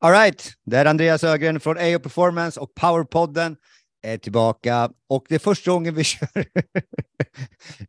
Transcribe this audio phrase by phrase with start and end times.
[0.00, 3.56] All right, det är Andreas Ögren från AO Performance och Powerpodden
[4.02, 6.46] är tillbaka och det är första gången vi kör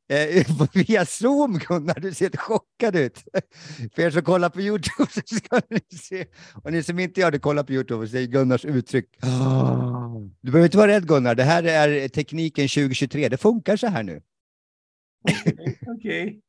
[0.10, 2.00] eh, via Zoom, Gunnar.
[2.00, 3.24] Du ser chockad ut.
[3.96, 6.26] För er som kollar på YouTube så ska ni se,
[6.64, 9.05] och ni som inte gör det, kolla på YouTube och se Gunnars uttryck.
[10.41, 13.30] Du behöver inte vara rädd Gunnar, det här är tekniken 2023.
[13.30, 14.21] Det funkar så här nu.
[15.88, 16.23] Okej.
[16.23, 16.39] Okay.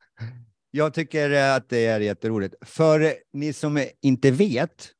[0.70, 2.54] Jag tycker att det är jätteroligt.
[2.60, 4.94] För ni som inte vet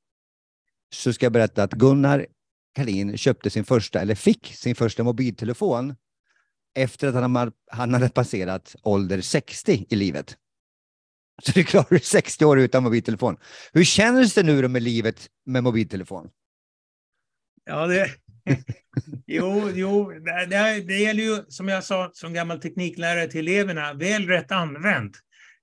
[0.92, 2.26] så ska jag berätta att Gunnar
[2.74, 5.94] Kalin köpte sin första, eller fick sin första mobiltelefon
[6.74, 10.36] efter att han, han hade passerat ålder 60 i livet.
[11.42, 13.36] Så du klarar 60 år utan mobiltelefon.
[13.72, 16.30] Hur känns det nu då med livet med mobiltelefon?
[17.64, 18.10] Ja, det...
[19.26, 24.26] jo, jo det, det gäller ju, som jag sa som gammal tekniklärare till eleverna, väl
[24.26, 25.16] rätt använt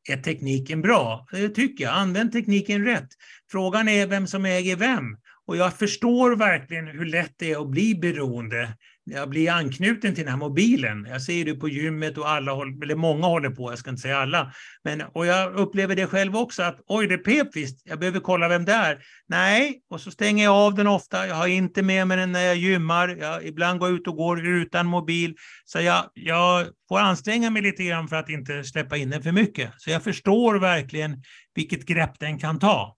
[0.10, 1.28] är tekniken bra?
[1.32, 1.94] Det tycker jag.
[1.94, 3.08] Använd tekniken rätt.
[3.52, 5.18] Frågan är vem som äger vem.
[5.46, 8.74] Och jag förstår verkligen hur lätt det är att bli beroende.
[9.10, 11.08] Jag blir anknuten till den här mobilen.
[11.10, 12.52] Jag ser det på gymmet och alla,
[12.84, 14.54] eller många håller på, jag ska inte säga alla.
[14.84, 18.48] Men, och jag upplever det själv också, att oj, det pep visst, jag behöver kolla
[18.48, 19.04] vem det är.
[19.28, 21.28] Nej, och så stänger jag av den ofta.
[21.28, 23.08] Jag har inte med mig den när jag gymmar.
[23.08, 25.36] Jag ibland går ut och går utan mobil.
[25.66, 29.32] Så jag, jag får anstränga mig lite grann för att inte släppa in den för
[29.32, 29.72] mycket.
[29.78, 31.24] Så jag förstår verkligen
[31.56, 32.98] vilket grepp den kan ta.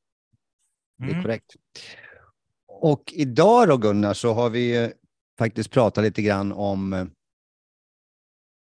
[1.00, 1.08] Mm.
[1.08, 1.24] Det är mm.
[1.24, 1.54] korrekt.
[2.82, 4.92] Och idag då Gunnar så har vi
[5.40, 7.06] faktiskt pratat lite grann om eh,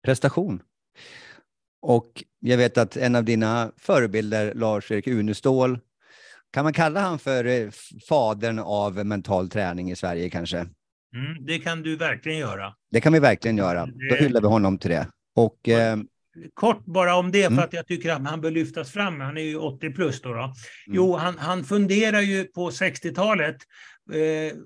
[0.04, 0.62] prestation.
[1.82, 5.78] Och jag vet att en av dina förebilder, Lars-Erik Unestål,
[6.52, 7.70] kan man kalla han för eh,
[8.08, 10.58] fadern av mental träning i Sverige kanske?
[10.58, 12.74] Mm, det kan du verkligen göra.
[12.90, 13.86] Det kan vi verkligen göra.
[14.10, 15.08] Då hyllar vi honom till det.
[15.36, 15.96] Och, eh,
[16.54, 17.56] Kort bara om det, mm.
[17.56, 19.20] för att jag tycker att han bör lyftas fram.
[19.20, 20.32] Han är ju 80 plus då.
[20.32, 20.42] då.
[20.42, 20.54] Mm.
[20.86, 23.56] Jo, han, han funderar ju på 60-talet
[24.12, 24.56] eh,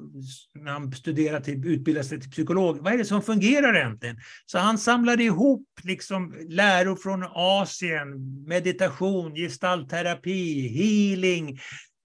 [0.55, 2.79] när han studerade till, utbildade sig till psykolog.
[2.79, 4.17] Vad är det som fungerar egentligen?
[4.47, 8.09] Så han samlade ihop liksom läror från Asien,
[8.47, 11.59] meditation, gestaltterapi, healing,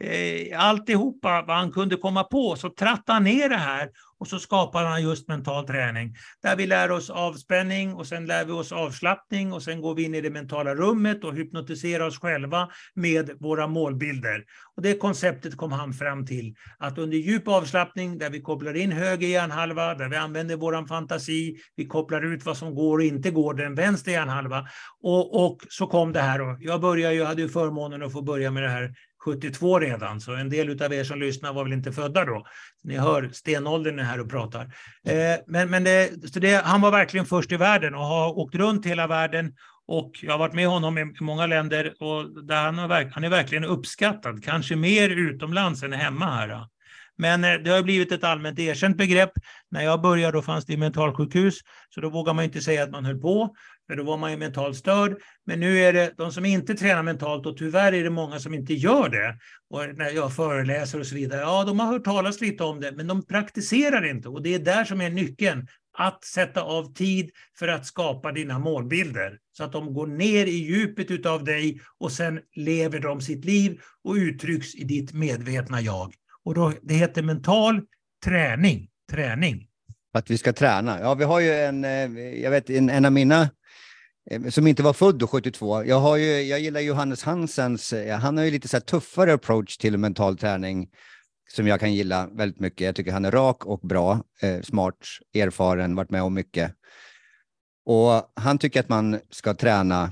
[0.03, 2.55] eh, alltihopa vad han kunde komma på.
[2.55, 3.89] Så trattade han ner det här
[4.19, 6.15] och så skapade han just mental träning.
[6.43, 10.03] Där vi lär oss avspänning och sen lär vi oss avslappning och sen går vi
[10.03, 14.43] in i det mentala rummet och hypnotiserar oss själva med våra målbilder.
[14.75, 18.91] Och det konceptet kom han fram till att under djup avslappning där vi kopplar in
[18.91, 23.31] höger hjärnhalva, där vi använder vår fantasi, vi kopplar ut vad som går och inte
[23.31, 24.67] går, den vänster hjärnhalva.
[25.01, 26.41] Och, och så kom det här.
[26.41, 28.93] Och jag började jag hade ju förmånen att få börja med det här
[29.25, 32.45] 72 redan, så en del av er som lyssnar var väl inte födda då.
[32.83, 34.61] Ni hör stenåldern är här och pratar.
[35.07, 38.55] Eh, men men det, så det, han var verkligen först i världen och har åkt
[38.55, 39.53] runt hela världen
[39.87, 43.29] och jag har varit med honom i många länder och där han, har, han är
[43.29, 46.65] verkligen uppskattad, kanske mer utomlands än hemma här.
[47.17, 49.31] Men eh, det har blivit ett allmänt erkänt begrepp.
[49.71, 51.59] När jag började då fanns det i mentalsjukhus,
[51.89, 53.55] så då vågar man inte säga att man höll på,
[53.87, 55.17] för då var man ju mentalt störd.
[55.45, 58.53] Men nu är det de som inte tränar mentalt, och tyvärr är det många som
[58.53, 59.37] inte gör det.
[59.69, 62.91] Och när jag föreläser och så vidare, ja, de har hört talas lite om det,
[62.91, 64.29] men de praktiserar inte.
[64.29, 65.67] Och det är där som är nyckeln,
[65.97, 69.39] att sätta av tid för att skapa dina målbilder.
[69.51, 73.81] Så att de går ner i djupet av dig och sen lever de sitt liv
[74.03, 76.13] och uttrycks i ditt medvetna jag.
[76.45, 77.81] Och då, det heter mental
[78.25, 78.87] träning.
[79.11, 79.67] Träning.
[80.13, 80.99] Att vi ska träna.
[80.99, 83.49] Ja, vi har ju en, eh, jag vet en, en av mina
[84.31, 85.83] eh, som inte var född då, 72.
[85.83, 89.77] Jag, har ju, jag gillar Johannes Hansens, eh, han har ju lite så tuffare approach
[89.77, 90.89] till mental träning
[91.49, 92.85] som jag kan gilla väldigt mycket.
[92.85, 94.97] Jag tycker han är rak och bra, eh, smart,
[95.33, 96.71] erfaren, varit med om mycket.
[97.85, 100.11] Och han tycker att man ska träna,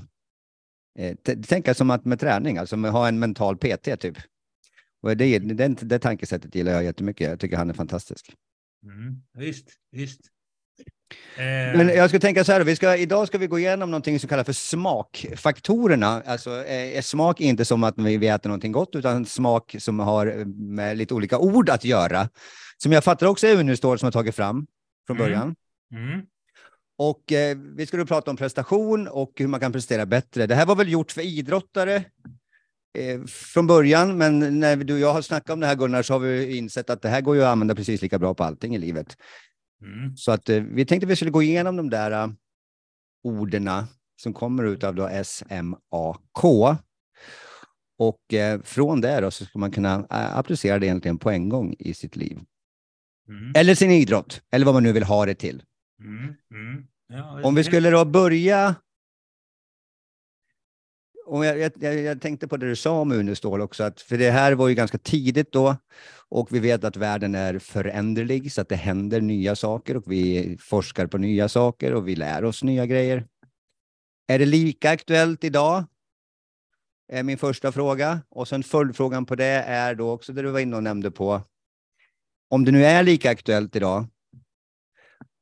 [0.98, 1.16] eh,
[1.48, 4.16] tänka som att med träning, alltså med, ha en mental PT typ.
[5.04, 7.28] Och det, det, det tankesättet gillar jag jättemycket.
[7.30, 8.34] Jag tycker han är fantastisk.
[8.84, 10.20] Mm, visst, visst.
[11.76, 14.28] Men jag ska tänka så här, vi ska, idag ska vi gå igenom någonting som
[14.28, 16.22] kallas för smakfaktorerna.
[16.26, 20.44] Alltså, eh, smak är inte som att vi äter någonting gott, utan smak som har
[20.74, 22.28] med lite olika ord att göra.
[22.76, 24.66] Som jag fattar också är Unistål som har tagit fram
[25.06, 25.26] från mm.
[25.26, 25.54] början.
[25.92, 26.12] Mm.
[26.12, 26.26] Mm.
[26.98, 30.46] Och eh, vi skulle prata om prestation och hur man kan prestera bättre.
[30.46, 32.02] Det här var väl gjort för idrottare eh,
[33.26, 36.20] från början, men när du och jag har snackat om det här Gunnar, så har
[36.20, 38.78] vi insett att det här går ju att använda precis lika bra på allting i
[38.78, 39.16] livet.
[39.82, 40.16] Mm.
[40.16, 42.32] Så att eh, vi tänkte att vi skulle gå igenom de där uh,
[43.24, 43.70] orden
[44.16, 46.44] som kommer ut av då SMAK.
[47.98, 51.74] Och eh, från det då så ska man kunna applicera det egentligen på en gång
[51.78, 52.38] i sitt liv.
[53.28, 53.52] Mm.
[53.56, 55.62] Eller sin idrott, eller vad man nu vill ha det till.
[56.00, 56.34] Mm.
[56.50, 56.86] mm.
[57.08, 58.74] Ja, Om vi skulle då börja
[61.26, 64.30] och jag, jag, jag, tänkte på det du sa om Unestål också, att, för det
[64.30, 65.76] här var ju ganska tidigt då
[66.28, 70.56] och vi vet att världen är föränderlig så att det händer nya saker och vi
[70.60, 73.26] forskar på nya saker och vi lär oss nya grejer.
[74.26, 75.84] Är det lika aktuellt idag?
[77.12, 78.20] Är min första fråga.
[78.28, 81.42] Och sen följdfrågan på det är då också det du var inne och nämnde på.
[82.48, 84.06] Om det nu är lika aktuellt idag,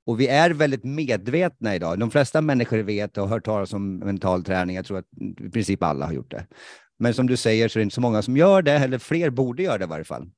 [0.07, 1.99] och vi är väldigt medvetna idag.
[1.99, 4.77] De flesta människor vet och har hört talas om mental träning.
[4.77, 5.07] Jag tror att
[5.41, 6.47] i princip alla har gjort det.
[6.99, 9.31] Men som du säger så är det inte så många som gör det, eller fler
[9.31, 10.31] borde göra det i varje fall.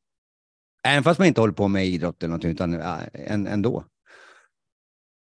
[0.87, 2.75] Även fast man inte håller på med idrott eller någonting, utan
[3.47, 3.85] ändå.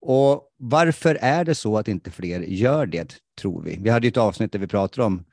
[0.00, 3.78] Och varför är det så att inte fler gör det, tror vi?
[3.80, 5.24] Vi hade ju ett avsnitt där vi pratade om,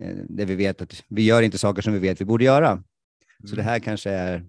[0.00, 2.82] eh, där vi vet att vi gör inte saker som vi vet vi borde göra.
[3.44, 3.64] Så det mm.
[3.64, 4.46] här kanske är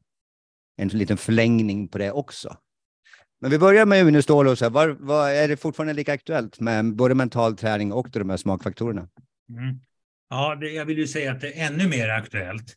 [0.78, 2.58] en liten förlängning på det också.
[3.42, 7.58] Men vi börjar med Unestål var, var, är det fortfarande lika aktuellt med både mental
[7.58, 9.08] träning och de här smakfaktorerna?
[9.50, 9.80] Mm.
[10.30, 12.76] Ja, det, jag vill ju säga att det är ännu mer aktuellt.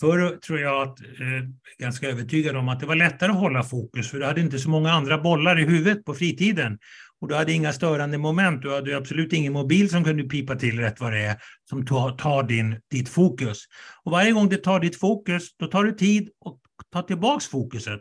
[0.00, 1.48] Förr tror jag att, eh,
[1.78, 4.70] ganska övertygad om att det var lättare att hålla fokus, för du hade inte så
[4.70, 6.78] många andra bollar i huvudet på fritiden.
[7.20, 10.80] Och du hade inga störande moment, du hade absolut ingen mobil som kunde pipa till
[10.80, 11.36] rätt vad det är,
[11.68, 13.64] som tar, tar din, ditt fokus.
[14.04, 16.56] Och varje gång det tar ditt fokus, då tar du tid att
[16.92, 18.00] ta tillbaks fokuset.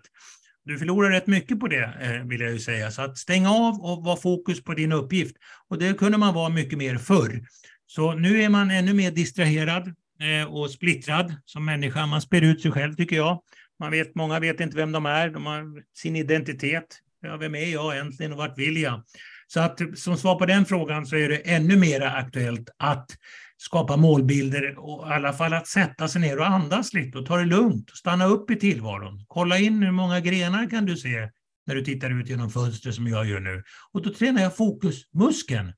[0.65, 2.91] Du förlorar rätt mycket på det, eh, vill jag ju säga.
[2.91, 5.35] Så att stäng av och var fokus på din uppgift.
[5.69, 7.41] Och det kunde man vara mycket mer förr.
[7.87, 12.05] Så nu är man ännu mer distraherad eh, och splittrad som människa.
[12.05, 13.41] Man spär ut sig själv, tycker jag.
[13.79, 15.29] Man vet, många vet inte vem de är.
[15.29, 16.99] De har sin identitet.
[17.21, 19.03] Ja, vem är jag egentligen och vart vill jag?
[19.47, 23.11] Så att som svar på den frågan så är det ännu mer aktuellt att
[23.57, 27.37] skapa målbilder och i alla fall att sätta sig ner och andas lite och ta
[27.37, 29.25] det lugnt och stanna upp i tillvaron.
[29.27, 31.29] Kolla in hur många grenar kan du se
[31.67, 33.63] när du tittar ut genom fönstret som jag gör nu.
[33.91, 35.73] Och då tränar jag fokusmuskeln.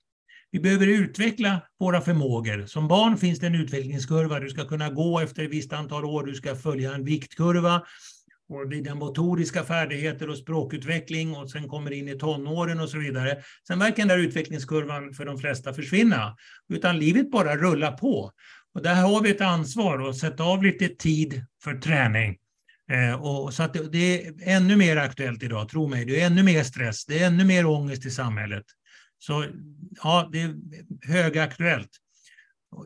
[0.52, 2.66] Vi behöver utveckla våra förmågor.
[2.66, 4.40] Som barn finns det en utvecklingskurva.
[4.40, 7.82] Du ska kunna gå efter ett visst antal år, du ska följa en viktkurva
[8.50, 13.44] och dina motoriska färdigheter och språkutveckling och sen kommer in i tonåren och så vidare.
[13.68, 16.36] Sen verkar den där utvecklingskurvan för de flesta försvinna,
[16.70, 18.32] utan livet bara rullar på.
[18.74, 22.38] Och där har vi ett ansvar att sätta av lite tid för träning.
[22.92, 26.06] Eh, och så att det, är ännu mer aktuellt idag, tro mig.
[26.06, 28.66] Det är ännu mer stress, det är ännu mer ångest i samhället.
[29.20, 29.46] Så
[30.04, 30.56] ja, det är
[31.08, 31.90] högaktuellt.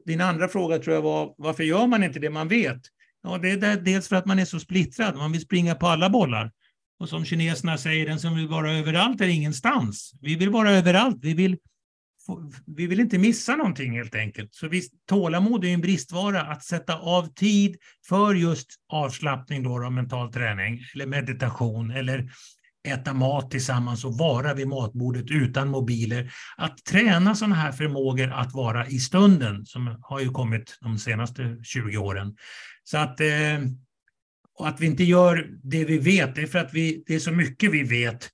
[0.05, 2.81] Din andra fråga tror jag var, varför gör man inte det man vet?
[3.23, 6.09] Ja, det är dels för att man är så splittrad, man vill springa på alla
[6.09, 6.51] bollar.
[6.99, 10.13] Och som kineserna säger, den som vill vara överallt är ingenstans.
[10.21, 11.57] Vi vill vara överallt, vi vill,
[12.65, 14.55] vi vill inte missa någonting helt enkelt.
[14.55, 17.77] Så visst, tålamod är en bristvara, att sätta av tid
[18.07, 22.29] för just avslappning då, då mental träning, eller meditation, eller
[22.87, 26.33] äta mat tillsammans och vara vid matbordet utan mobiler.
[26.57, 31.57] Att träna sådana här förmågor att vara i stunden, som har ju kommit de senaste
[31.63, 32.35] 20 åren.
[32.83, 33.59] Så att, eh,
[34.59, 37.19] och att vi inte gör det vi vet, det är för att vi, det är
[37.19, 38.29] så mycket vi vet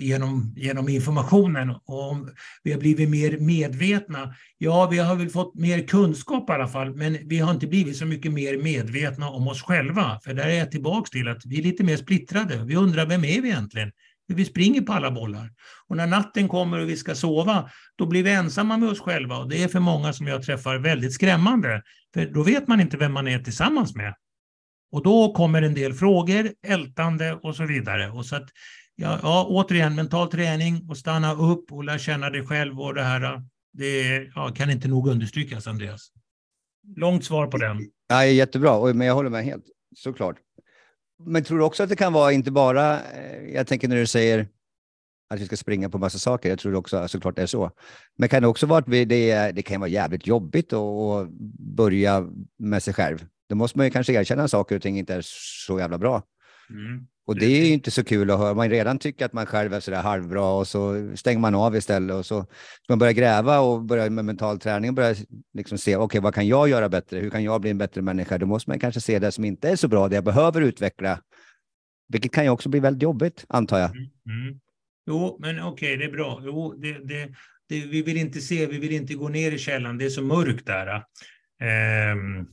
[0.00, 1.70] genom, genom informationen.
[1.70, 2.30] Och om
[2.62, 4.34] vi har blivit mer medvetna.
[4.58, 7.96] Ja, vi har väl fått mer kunskap i alla fall, men vi har inte blivit
[7.96, 10.20] så mycket mer medvetna om oss själva.
[10.24, 12.64] För där är jag tillbaka till att vi är lite mer splittrade.
[12.64, 13.92] Vi undrar, vem är vi egentligen?
[14.26, 15.50] Vi springer på alla bollar.
[15.88, 19.38] Och när natten kommer och vi ska sova, då blir vi ensamma med oss själva.
[19.38, 21.82] Och det är för många som jag träffar väldigt skrämmande.
[22.14, 24.14] För då vet man inte vem man är tillsammans med.
[24.92, 28.10] Och då kommer en del frågor, ältande och så vidare.
[28.10, 28.48] Och så att,
[28.96, 33.02] ja, ja, återigen, mental träning och stanna upp och lära känna dig själv och det
[33.02, 33.42] här.
[33.72, 36.12] Det ja, kan inte nog understrykas, Andreas.
[36.96, 37.90] Långt svar på den.
[38.08, 39.64] Ja, jättebra, men jag håller med helt,
[39.96, 40.36] såklart.
[41.24, 44.06] Men tror du också att det kan vara inte bara, eh, jag tänker när du
[44.06, 44.48] säger
[45.30, 47.70] att vi ska springa på massa saker, jag tror också såklart det är så.
[48.18, 51.28] Men kan det också vara att vi, det, det kan vara jävligt jobbigt att
[51.76, 53.26] börja med sig själv.
[53.48, 55.22] Då måste man ju kanske erkänna saker och ting inte är
[55.66, 56.22] så jävla bra.
[56.70, 57.06] Mm.
[57.26, 58.54] Och det är ju inte så kul att höra.
[58.54, 62.16] Man redan tycker att man själv är sådär halvbra och så stänger man av istället
[62.16, 62.46] och så
[62.88, 65.16] man börjar gräva och börjar med mental träning och börjar
[65.54, 67.18] liksom se, okej, okay, vad kan jag göra bättre?
[67.18, 68.38] Hur kan jag bli en bättre människa?
[68.38, 71.20] Då måste man kanske se det som inte är så bra, det jag behöver utveckla.
[72.08, 73.90] Vilket kan ju också bli väldigt jobbigt, antar jag.
[73.90, 74.10] Mm.
[74.26, 74.60] Mm.
[75.06, 76.42] Jo, men okej, okay, det är bra.
[76.44, 77.28] Jo, det, det,
[77.68, 80.22] det, vi vill inte se, vi vill inte gå ner i källan, det är så
[80.22, 81.04] mörkt där.
[82.12, 82.48] Um,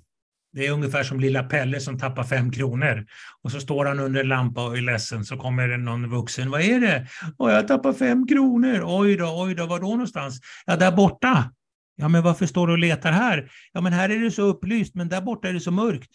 [0.54, 3.06] det är ungefär som lilla Pelle som tappar fem kronor.
[3.44, 6.52] Och så står han under en lampa och är ledsen, så kommer det någon vuxen.
[6.52, 7.08] Vad är det?
[7.38, 8.84] Åh, jag tappar fem kronor.
[8.86, 10.40] Oj då, oj då, var då någonstans?
[10.66, 11.52] Ja, där borta.
[12.02, 13.52] Ja, men varför står du och letar här?
[13.74, 16.10] Ja, men här är det så upplyst, men där borta är det så mörkt.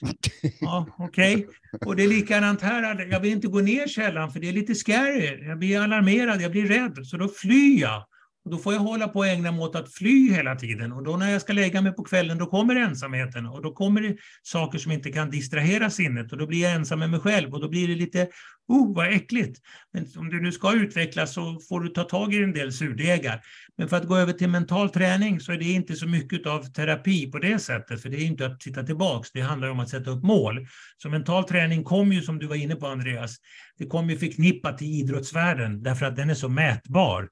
[0.61, 1.35] Ja, okej.
[1.35, 1.47] Okay.
[1.87, 3.07] Och det är likadant här.
[3.11, 5.47] Jag vill inte gå ner källan, för det är lite scary.
[5.49, 8.05] Jag blir alarmerad, jag blir rädd, så då flyr jag.
[8.51, 10.93] Då får jag hålla på och ägna mig åt att fly hela tiden.
[10.93, 13.47] Och då när jag ska lägga mig på kvällen, då kommer ensamheten.
[13.47, 16.33] Och då kommer det saker som inte kan distrahera sinnet.
[16.33, 17.55] Och då blir jag ensam med mig själv.
[17.55, 18.29] Och då blir det lite,
[18.69, 19.61] oh vad äckligt.
[19.93, 23.41] Men om du nu ska utvecklas så får du ta tag i en del surdegar.
[23.79, 26.63] Men för att gå över till mental träning så är det inte så mycket av
[26.63, 28.03] terapi på det sättet.
[28.03, 30.67] För det är inte att titta tillbaks, det handlar om att sätta upp mål.
[31.03, 33.37] Så mental träning kommer ju, som du var inne på Andreas,
[33.79, 37.29] det kommer ju förknippat till idrottsvärlden därför att den är så mätbar.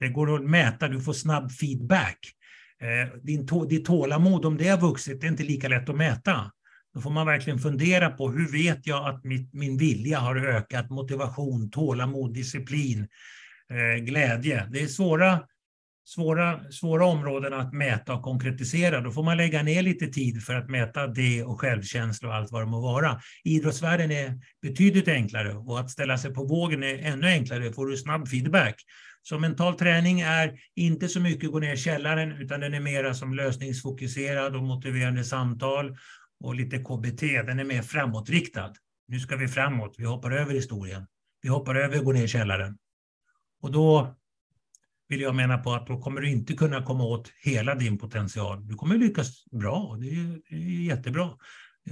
[0.00, 2.18] Det går att mäta, du får snabb feedback.
[2.80, 6.50] Eh, din ditt tålamod, om det har vuxit, det är inte lika lätt att mäta.
[6.94, 10.90] Då får man verkligen fundera på hur vet jag att mitt, min vilja har ökat,
[10.90, 13.08] motivation, tålamod, disciplin,
[13.70, 14.68] eh, glädje.
[14.70, 15.40] Det är svåra,
[16.04, 19.00] svåra, svåra områden att mäta och konkretisera.
[19.00, 22.52] Då får man lägga ner lite tid för att mäta det och självkänsla och allt
[22.52, 23.20] vad det må vara.
[23.44, 27.72] Idrottsvärlden är betydligt enklare och att ställa sig på vågen är ännu enklare.
[27.72, 28.74] Får du snabb feedback
[29.28, 33.14] så mental träning är inte så mycket gå ner i källaren, utan den är mera
[33.14, 35.96] som lösningsfokuserad och motiverande samtal
[36.44, 37.20] och lite KBT.
[37.20, 38.72] Den är mer framåtriktad.
[39.08, 41.06] Nu ska vi framåt, vi hoppar över historien.
[41.42, 42.78] Vi hoppar över gå ner i källaren.
[43.62, 44.16] Och då
[45.08, 48.68] vill jag mena på att då kommer du inte kunna komma åt hela din potential.
[48.68, 51.30] Du kommer lyckas bra, det är, det är jättebra.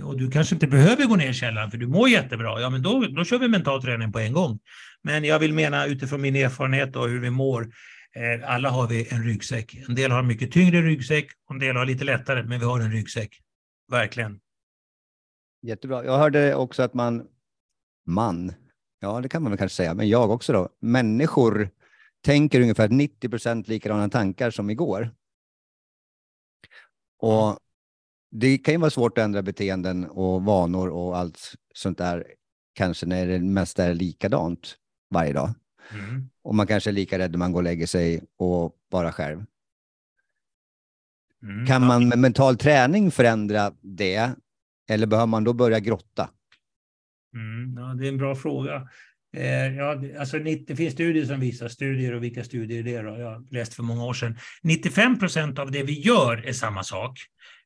[0.03, 2.61] Och du kanske inte behöver gå ner i källaren för du mår jättebra.
[2.61, 4.59] Ja, men då, då kör vi mental träning på en gång.
[5.05, 7.63] Men jag vill mena utifrån min erfarenhet och hur vi mår,
[8.15, 9.75] eh, alla har vi en ryggsäck.
[9.89, 12.81] En del har en mycket tyngre ryggsäck, en del har lite lättare, men vi har
[12.81, 13.41] en ryggsäck.
[13.91, 14.41] Verkligen.
[15.63, 16.05] Jättebra.
[16.05, 17.27] Jag hörde också att man,
[18.07, 18.53] man,
[19.01, 21.71] ja det kan man väl kanske säga, men jag också då, människor
[22.25, 25.11] tänker ungefär 90 procent likadana tankar som igår.
[27.19, 27.59] Och
[28.31, 32.27] det kan ju vara svårt att ändra beteenden och vanor och allt sånt där,
[32.75, 34.77] kanske när det mesta är likadant
[35.15, 35.55] varje dag.
[35.93, 36.29] Mm.
[36.43, 39.45] Och man kanske är lika rädd när man går och lägger sig och bara själv.
[41.43, 41.67] Mm.
[41.67, 44.31] Kan man med mental träning förändra det?
[44.89, 46.31] Eller behöver man då börja grotta?
[47.35, 48.89] Mm, ja, det är en bra fråga.
[49.37, 53.05] Eh, ja, alltså, det finns studier som visar studier och vilka studier det är.
[53.05, 53.19] Då?
[53.19, 54.39] Jag har läst för många år sedan.
[54.63, 57.19] 95 procent av det vi gör är samma sak.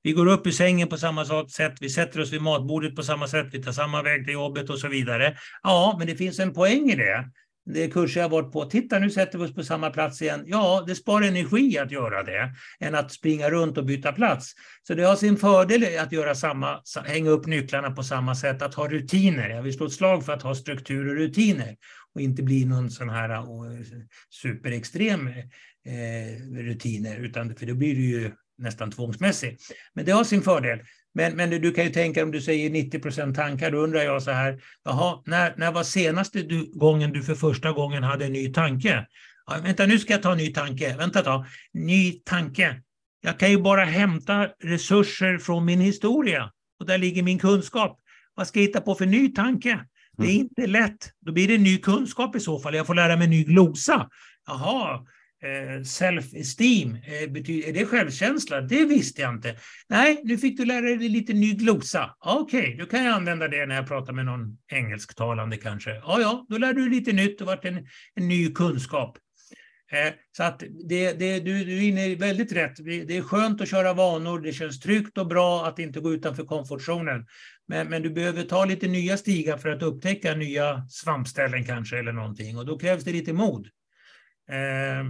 [0.03, 3.29] Vi går upp i sängen på samma sätt, vi sätter oss vid matbordet på samma
[3.29, 5.37] sätt, vi tar samma väg till jobbet och så vidare.
[5.63, 7.31] Ja, men det finns en poäng i det.
[7.71, 8.65] Det är kurser jag varit på.
[8.65, 10.45] Titta, nu sätter vi oss på samma plats igen.
[10.47, 14.53] Ja, det sparar energi att göra det, än att springa runt och byta plats.
[14.83, 18.75] Så det har sin fördel att göra samma, hänga upp nycklarna på samma sätt, att
[18.75, 19.49] ha rutiner.
[19.49, 21.77] Jag vill slå ett slag för att ha struktur och rutiner
[22.15, 23.43] och inte bli någon sån här eh,
[24.43, 29.59] superextrem eh, rutiner, utan för då blir det ju nästan tvångsmässig.
[29.95, 30.79] Men det har sin fördel.
[31.15, 34.23] Men, men du kan ju tänka om du säger 90 procent tankar, då undrar jag
[34.23, 38.33] så här, jaha, när, när var senaste du, gången du för första gången hade en
[38.33, 39.07] ny tanke?
[39.47, 40.97] Ja, vänta, nu ska jag ta en ny tanke.
[40.97, 41.47] Vänta då.
[41.73, 42.83] Ny tanke.
[43.21, 48.01] Jag kan ju bara hämta resurser från min historia och där ligger min kunskap.
[48.35, 49.81] Vad ska jag hitta på för ny tanke?
[50.17, 50.41] Det är mm.
[50.41, 51.13] inte lätt.
[51.21, 52.75] Då blir det ny kunskap i så fall.
[52.75, 54.09] Jag får lära mig ny glosa.
[54.47, 55.07] Jaha,
[55.43, 57.23] Eh, self-esteem, eh,
[57.69, 58.61] är det självkänsla?
[58.61, 59.57] Det visste jag inte.
[59.89, 62.17] Nej, nu fick du lära dig lite ny glosa.
[62.19, 65.91] Okej, okay, då kan jag använda det när jag pratar med någon engelsktalande kanske.
[65.91, 69.19] Ja, ja, då lär du lite nytt och vart en, en ny kunskap.
[69.93, 72.77] Eh, så att det, det, du, du är inne väldigt rätt.
[72.85, 76.45] Det är skönt att köra vanor, det känns tryggt och bra att inte gå utanför
[76.45, 77.27] komfortzonen.
[77.69, 82.13] Men, men du behöver ta lite nya stigar för att upptäcka nya svampställen kanske eller
[82.13, 83.69] någonting och då krävs det lite mod.
[84.51, 85.05] Eh,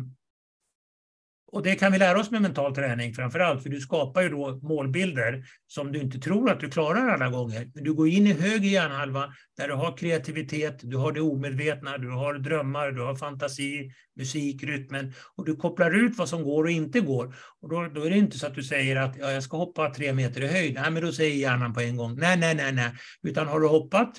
[1.52, 4.28] och det kan vi lära oss med mental träning framför allt, för du skapar ju
[4.28, 7.70] då målbilder som du inte tror att du klarar alla gånger.
[7.74, 11.98] Men du går in i höger hjärnhalva där du har kreativitet, du har det omedvetna,
[11.98, 16.64] du har drömmar, du har fantasi, musik, rytmen och du kopplar ut vad som går
[16.64, 17.34] och inte går.
[17.60, 19.90] Och då, då är det inte så att du säger att ja, jag ska hoppa
[19.90, 20.74] tre meter i höjd.
[20.74, 22.90] Nej, men då säger hjärnan på en gång nej, nej, nej, nej.
[23.22, 24.12] Utan har du hoppat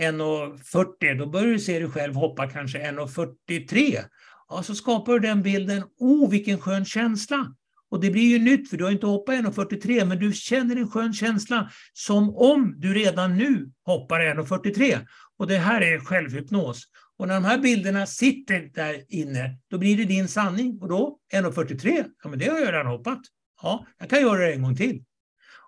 [0.00, 4.04] 1,40 då börjar du se dig själv hoppa kanske 1,43
[4.48, 7.54] ja, så skapar du den bilden, oh vilken skön känsla.
[7.90, 10.90] Och det blir ju nytt, för du har inte hoppat 1,43, men du känner en
[10.90, 15.06] skön känsla som om du redan nu hoppar 1,43.
[15.38, 16.84] Och det här är självhypnos.
[17.16, 20.78] Och när de här bilderna sitter där inne, då blir det din sanning.
[20.80, 23.20] Och då 1,43, ja men det har jag redan hoppat.
[23.62, 25.04] Ja, jag kan göra det en gång till.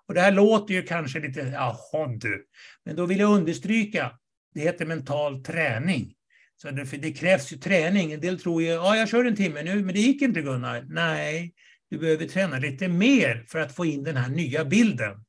[0.07, 2.45] Och det här låter ju kanske lite, jaha du.
[2.85, 4.11] Men då vill jag understryka,
[4.53, 6.13] det heter mental träning.
[6.61, 8.11] Så det, för det krävs ju träning.
[8.11, 10.85] En del tror ju, ja jag kör en timme nu, men det gick inte Gunnar.
[10.89, 11.53] Nej,
[11.89, 15.23] du behöver träna lite mer för att få in den här nya bilden.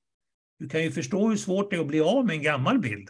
[0.58, 3.08] Du kan ju förstå hur svårt det är att bli av med en gammal bild.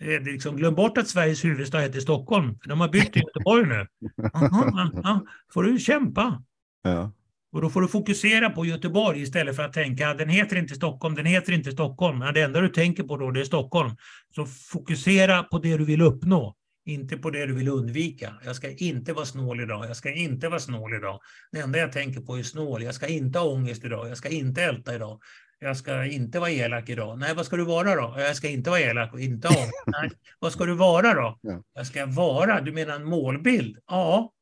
[0.00, 2.58] Eh, liksom, glöm bort att Sveriges huvudstad heter Stockholm.
[2.64, 3.86] De har bytt till Göteborg nu.
[4.34, 6.42] Aha, aha, får du kämpa.
[6.82, 7.12] Ja.
[7.52, 11.14] Och då får du fokusera på Göteborg istället för att tänka den heter inte Stockholm,
[11.14, 12.20] den heter inte Stockholm.
[12.34, 13.90] Det enda du tänker på då det är Stockholm.
[14.34, 16.54] Så fokusera på det du vill uppnå,
[16.88, 18.34] inte på det du vill undvika.
[18.44, 21.20] Jag ska inte vara snål idag, jag ska inte vara snål idag.
[21.52, 22.82] Det enda jag tänker på är snål.
[22.82, 25.20] Jag ska inte ha ångest idag, jag ska inte älta idag.
[25.60, 27.18] Jag ska inte vara elak idag.
[27.18, 28.14] Nej, vad ska du vara då?
[28.18, 29.74] Jag ska inte vara elak och inte ha ångest.
[29.86, 31.38] Nej, vad ska du vara då?
[31.42, 31.62] Ja.
[31.74, 33.78] Jag ska vara, du menar en målbild?
[33.86, 34.32] Ja,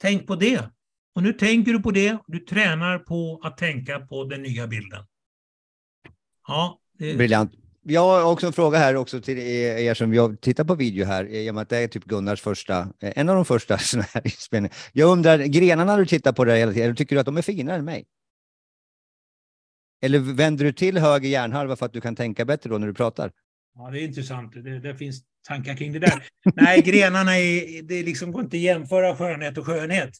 [0.00, 0.60] tänk på det.
[1.14, 5.04] Och nu tänker du på det, du tränar på att tänka på den nya bilden.
[6.46, 7.16] Ja, det...
[7.16, 7.63] Briljant.
[7.86, 11.06] Jag har också en fråga här också till e, er som jag tittar på video
[11.06, 13.78] här, i och med att det är typ Gunnars första, eh, en av de första
[13.78, 14.74] sådana här inspelningarna.
[14.92, 17.76] Jag undrar, grenarna du tittar på där hela tiden, tycker du att de är finare
[17.76, 18.04] än mig?
[20.02, 22.94] Eller vänder du till höger hjärnhalva för att du kan tänka bättre då när du
[22.94, 23.30] pratar?
[23.74, 24.52] Ja, det är intressant.
[24.52, 26.24] Det, det finns tankar kring det där.
[26.54, 30.10] Nej, grenarna är, det liksom går inte att jämföra skönhet och skönhet.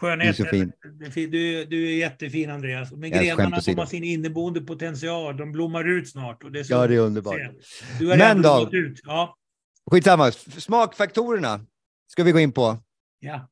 [0.00, 1.26] Skönhet, Du.
[1.26, 2.92] Du, du är jättefin Andreas.
[2.92, 5.36] Men Jag grenarna de har sin inneboende potential.
[5.36, 6.44] De blommar ut snart.
[6.44, 7.40] Och det är så Ja, det är underbart.
[7.98, 8.68] Du har Men då?
[8.72, 9.00] ut.
[9.04, 9.38] Ja,
[9.90, 11.66] Skitsamma, smakfaktorerna
[12.06, 12.78] ska vi gå in på.
[13.20, 13.48] ja.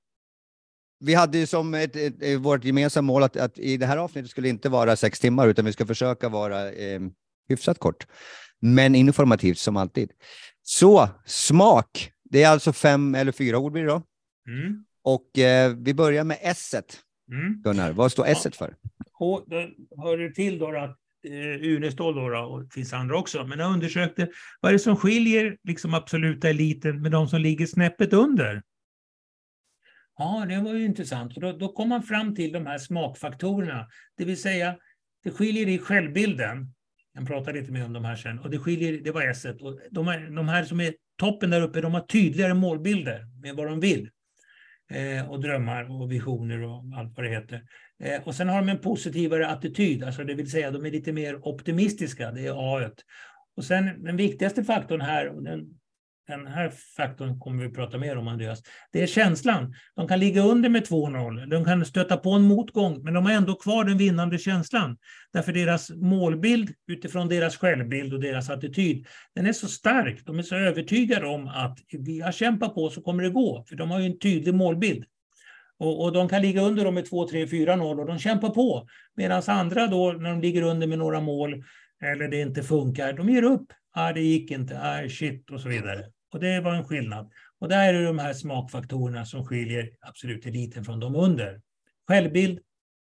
[1.04, 3.96] Vi hade ju som ett, ett, ett, vårt gemensamma mål att, att i det här
[3.96, 7.00] avsnittet skulle inte vara sex timmar, utan vi ska försöka vara eh,
[7.48, 8.06] hyfsat kort.
[8.60, 10.10] Men informativt som alltid.
[10.62, 12.12] Så, smak.
[12.24, 14.02] Det är alltså fem eller fyra ord blir det då.
[14.48, 14.84] Mm.
[15.14, 16.74] Och eh, vi börjar med S.
[17.32, 17.62] Mm.
[17.62, 18.74] Gunnar, vad står S för?
[19.14, 19.56] Och då
[20.02, 20.96] hör det till då att
[21.28, 24.28] eh, Unestål då, då, och det finns andra också, men jag undersökte
[24.60, 28.62] vad är det som skiljer liksom absoluta eliten med de som ligger snäppet under?
[30.18, 31.34] Ja, det var ju intressant.
[31.34, 33.86] Då, då kom man fram till de här smakfaktorerna,
[34.16, 34.76] det vill säga
[35.24, 36.74] det skiljer i självbilden.
[37.12, 38.38] Jag pratar lite mer om de här sen.
[38.38, 39.44] Och det skiljer, det var S.
[39.44, 43.56] Och de, här, de här som är toppen där uppe, de har tydligare målbilder med
[43.56, 44.10] vad de vill.
[44.90, 47.62] Eh, och drömmar och visioner och allt vad det heter.
[48.02, 51.12] Eh, och sen har de en positivare attityd, alltså det vill säga de är lite
[51.12, 52.80] mer optimistiska, det är A.
[52.80, 52.98] -et.
[53.56, 55.79] Och sen den viktigaste faktorn här, och den,
[56.30, 58.62] den här faktorn kommer vi att prata mer om Andreas,
[58.92, 59.74] det är känslan.
[59.96, 63.32] De kan ligga under med 2-0, de kan stöta på en motgång, men de har
[63.32, 64.96] ändå kvar den vinnande känslan.
[65.32, 70.42] Därför deras målbild utifrån deras självbild och deras attityd, den är så stark, de är
[70.42, 74.00] så övertygade om att vi har kämpat på så kommer det gå, för de har
[74.00, 75.04] ju en tydlig målbild.
[75.78, 78.88] Och, och de kan ligga under dem med 2, 3, 4-0 och de kämpar på.
[79.16, 81.64] Medan andra då, när de ligger under med några mål
[82.02, 83.72] eller det inte funkar, de ger upp.
[83.92, 86.04] Ah, det gick inte, ah, shit och så vidare.
[86.32, 87.30] Och det var en skillnad.
[87.58, 91.60] Och där är det de här smakfaktorerna som skiljer absolut eliten från de under.
[92.08, 92.60] Självbild,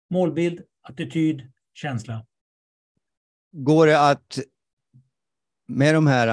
[0.10, 2.26] målbild, attityd, känsla.
[3.52, 4.40] Går det att
[5.68, 6.28] med de här,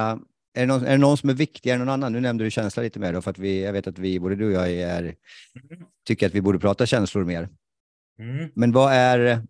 [0.55, 2.13] är det, någon, är det någon som är viktigare än någon annan?
[2.13, 4.37] Nu nämnde du känsla lite mer då, för att vi, jag vet att vi, både
[4.37, 5.15] du och jag är,
[6.07, 7.49] tycker att vi borde prata känslor mer.
[8.19, 8.51] Mm.
[8.55, 9.47] Men vad är,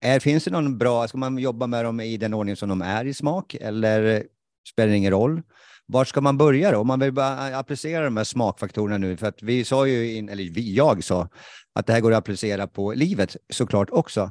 [0.00, 2.82] är, finns det någon bra, ska man jobba med dem i den ordning som de
[2.82, 4.24] är i smak eller
[4.68, 5.42] spelar det ingen roll?
[5.88, 6.78] Var ska man börja då?
[6.78, 10.28] Om man vill bara applicera de här smakfaktorerna nu, för att vi sa ju, in,
[10.28, 11.28] eller vi, jag sa,
[11.72, 14.30] att det här går att applicera på livet såklart också,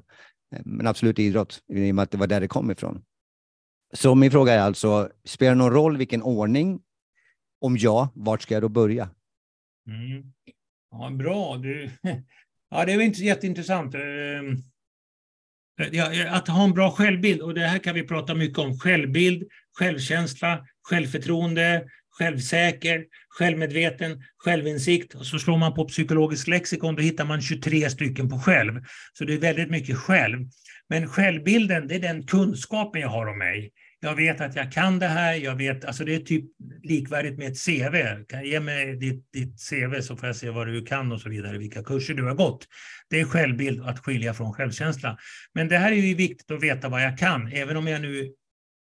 [0.65, 3.03] men absolut idrott, i och med att det var där det kom ifrån.
[3.93, 6.81] Så min fråga är alltså, spelar det någon roll vilken ordning?
[7.61, 9.09] Om ja, vart ska jag då börja?
[9.87, 10.33] Mm.
[10.91, 11.57] Ja, bra.
[11.57, 11.89] Du...
[12.69, 13.95] Ja, det är inte jätteintressant.
[13.95, 14.63] Ehm,
[16.29, 18.79] att ha en bra självbild, och det här kan vi prata mycket om.
[18.79, 19.43] Självbild,
[19.79, 21.83] självkänsla, självförtroende,
[22.17, 25.15] självsäker, självmedveten, självinsikt.
[25.15, 28.81] Och så slår man på psykologisk lexikon, då hittar man 23 stycken på själv.
[29.13, 30.47] Så det är väldigt mycket själv.
[30.89, 33.71] Men självbilden, det är den kunskapen jag har om mig.
[33.99, 36.45] Jag vet att jag kan det här, jag vet, alltså det är typ
[36.83, 38.25] likvärdigt med ett CV.
[38.27, 41.29] Kan ge mig ditt, ditt CV så får jag se vad du kan och så
[41.29, 42.67] vidare, vilka kurser du har gått.
[43.09, 45.17] Det är självbild att skilja från självkänsla.
[45.53, 48.33] Men det här är ju viktigt att veta vad jag kan, även om jag nu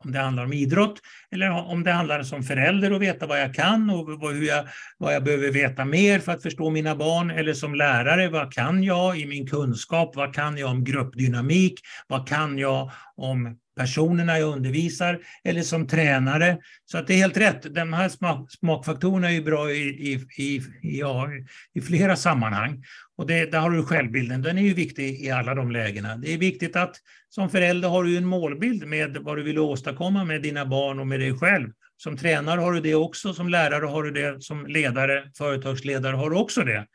[0.05, 0.99] om det handlar om idrott
[1.31, 4.67] eller om det handlar som förälder att veta vad jag kan och vad, hur jag,
[4.97, 7.31] vad jag behöver veta mer för att förstå mina barn.
[7.31, 10.15] Eller som lärare, vad kan jag i min kunskap?
[10.15, 11.79] Vad kan jag om gruppdynamik?
[12.07, 15.19] Vad kan jag om personerna jag undervisar?
[15.43, 16.57] Eller som tränare.
[16.85, 17.75] Så att det är helt rätt.
[17.75, 18.09] De här
[18.49, 20.13] smakfaktorerna är ju bra i, i,
[20.43, 21.29] i, ja,
[21.73, 22.83] i flera sammanhang.
[23.17, 26.17] Och det, där har du självbilden, den är ju viktig i alla de lägena.
[26.17, 26.95] Det är viktigt att
[27.29, 31.07] som förälder har du en målbild med vad du vill åstadkomma med dina barn och
[31.07, 31.69] med dig själv.
[31.97, 36.29] Som tränare har du det också, som lärare har du det, som ledare, företagsledare har
[36.29, 36.85] du också det.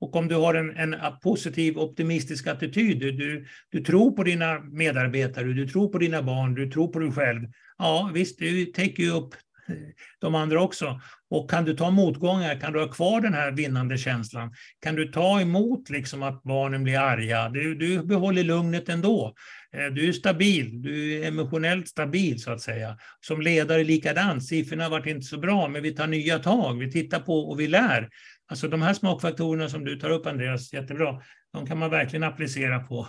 [0.00, 4.60] Och om du har en, en positiv, optimistisk attityd, du, du, du tror på dina
[4.60, 7.40] medarbetare, du tror på dina barn, du tror på dig själv.
[7.78, 9.34] Ja, visst, du täcker ju upp
[9.68, 9.74] eh,
[10.20, 11.00] de andra också.
[11.30, 14.52] Och kan du ta motgångar, kan du ha kvar den här vinnande känslan?
[14.80, 17.48] Kan du ta emot liksom att barnen blir arga?
[17.48, 19.34] Du, du behåller lugnet ändå.
[19.76, 22.98] Eh, du är stabil, du är emotionellt stabil så att säga.
[23.20, 26.90] Som ledare likadant, siffrorna har varit inte så bra, men vi tar nya tag, vi
[26.90, 28.08] tittar på och vi lär.
[28.48, 32.80] Alltså de här smakfaktorerna som du tar upp Andreas, jättebra, de kan man verkligen applicera
[32.80, 33.08] på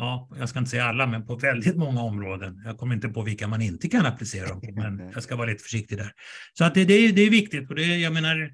[0.00, 2.62] ja, jag ska inte säga alla, men på väldigt många områden.
[2.64, 5.46] Jag kommer inte på vilka man inte kan applicera dem på, men jag ska vara
[5.46, 6.12] lite försiktig där.
[6.52, 8.50] Så att det, det, är, det är viktigt och det, jag menar,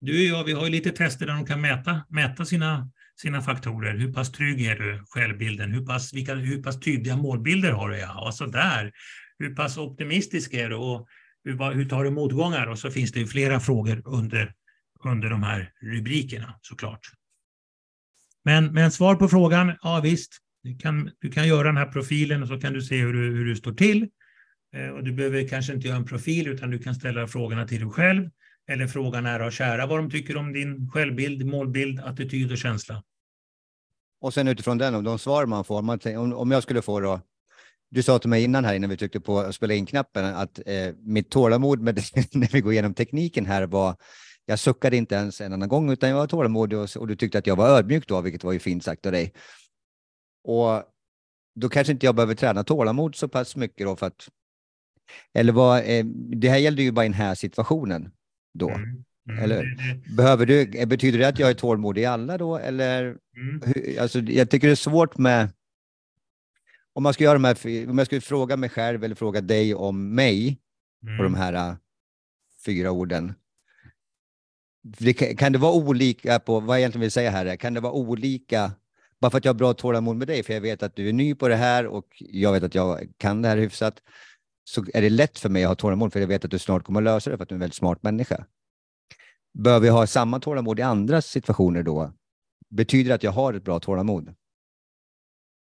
[0.00, 3.42] du och jag, vi har ju lite tester där de kan mäta, mäta sina, sina
[3.42, 3.98] faktorer.
[3.98, 5.72] Hur pass trygg är du, självbilden?
[5.72, 7.98] Hur pass, vilka, hur pass tydliga målbilder har du?
[7.98, 8.92] Ja, så där.
[9.38, 11.08] Hur pass optimistisk är du och
[11.44, 12.66] hur, hur tar du motgångar?
[12.66, 14.52] Och så finns det ju flera frågor under,
[15.06, 17.00] under de här rubrikerna såklart.
[18.44, 22.42] Men, men svar på frågan, ja visst, du kan, du kan göra den här profilen
[22.42, 24.08] och så kan du se hur du, hur du står till.
[24.76, 27.80] Eh, och du behöver kanske inte göra en profil utan du kan ställa frågorna till
[27.80, 28.30] dig själv
[28.68, 33.02] eller fråga nära och kära vad de tycker om din självbild, målbild, attityd och känsla.
[34.20, 37.20] Och sen utifrån den, de svar man får, man, om, om jag skulle få då,
[37.90, 41.30] du sa till mig innan här innan vi tryckte på spela in-knappen att eh, mitt
[41.30, 41.94] tålamod med,
[42.32, 43.96] när vi går igenom tekniken här var,
[44.46, 47.38] jag suckade inte ens en annan gång utan jag var tålamodig och, och du tyckte
[47.38, 49.32] att jag var ödmjuk då, vilket var ju fint sagt av dig.
[50.44, 50.82] Och
[51.54, 54.28] då kanske inte jag behöver träna tålamod så pass mycket då för att...
[55.34, 56.04] Eller vad, eh,
[56.36, 58.12] det här gällde ju bara i den här situationen
[58.54, 58.70] då.
[58.70, 59.04] Mm.
[59.28, 59.76] Mm, eller
[60.16, 62.58] behöver du, betyder det att jag är tålmodig i alla då?
[62.58, 63.02] Eller,
[63.36, 63.62] mm.
[63.64, 65.48] hur, alltså, jag tycker det är svårt med...
[66.94, 69.74] Om man ska göra de här, om jag skulle fråga mig själv eller fråga dig
[69.74, 70.58] om mig
[71.02, 71.16] mm.
[71.16, 71.76] på de här uh,
[72.66, 73.34] fyra orden.
[74.82, 77.92] Det, kan det vara olika på, vad jag egentligen vill säga här, kan det vara
[77.92, 78.72] olika
[79.22, 81.12] bara för att jag har bra tålamod med dig, för jag vet att du är
[81.12, 84.02] ny på det här och jag vet att jag kan det här hyfsat,
[84.64, 86.84] så är det lätt för mig att ha tålamod, för jag vet att du snart
[86.84, 88.46] kommer att lösa det, för att du är en väldigt smart människa.
[89.58, 92.12] Behöver jag ha samma tålamod i andra situationer då?
[92.70, 94.34] Betyder det att jag har ett bra tålamod?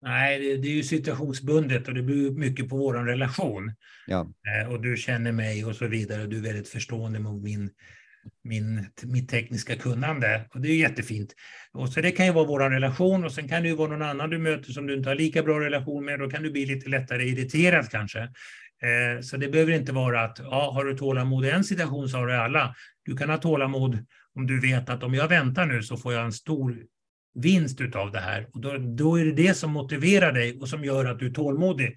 [0.02, 3.74] Nej, det, det är ju situationsbundet och det beror mycket på vår relation.
[4.06, 4.20] Ja.
[4.20, 6.26] Eh, och du känner mig och så vidare.
[6.26, 7.70] Du är väldigt förstående mot min
[8.44, 10.46] min, mitt tekniska kunnande.
[10.54, 11.34] Och det är jättefint.
[11.72, 14.02] Och så det kan ju vara vår relation och sen kan det ju vara någon
[14.02, 16.18] annan du möter som du inte har lika bra relation med.
[16.18, 18.20] Då kan du bli lite lättare irriterad kanske.
[18.82, 22.16] Eh, så det behöver inte vara att ja, har du tålamod i en situation så
[22.16, 22.74] har du alla.
[23.04, 23.98] Du kan ha tålamod
[24.34, 26.76] om du vet att om jag väntar nu så får jag en stor
[27.34, 28.48] vinst utav det här.
[28.52, 31.30] Och då, då är det det som motiverar dig och som gör att du är
[31.30, 31.96] tålmodig.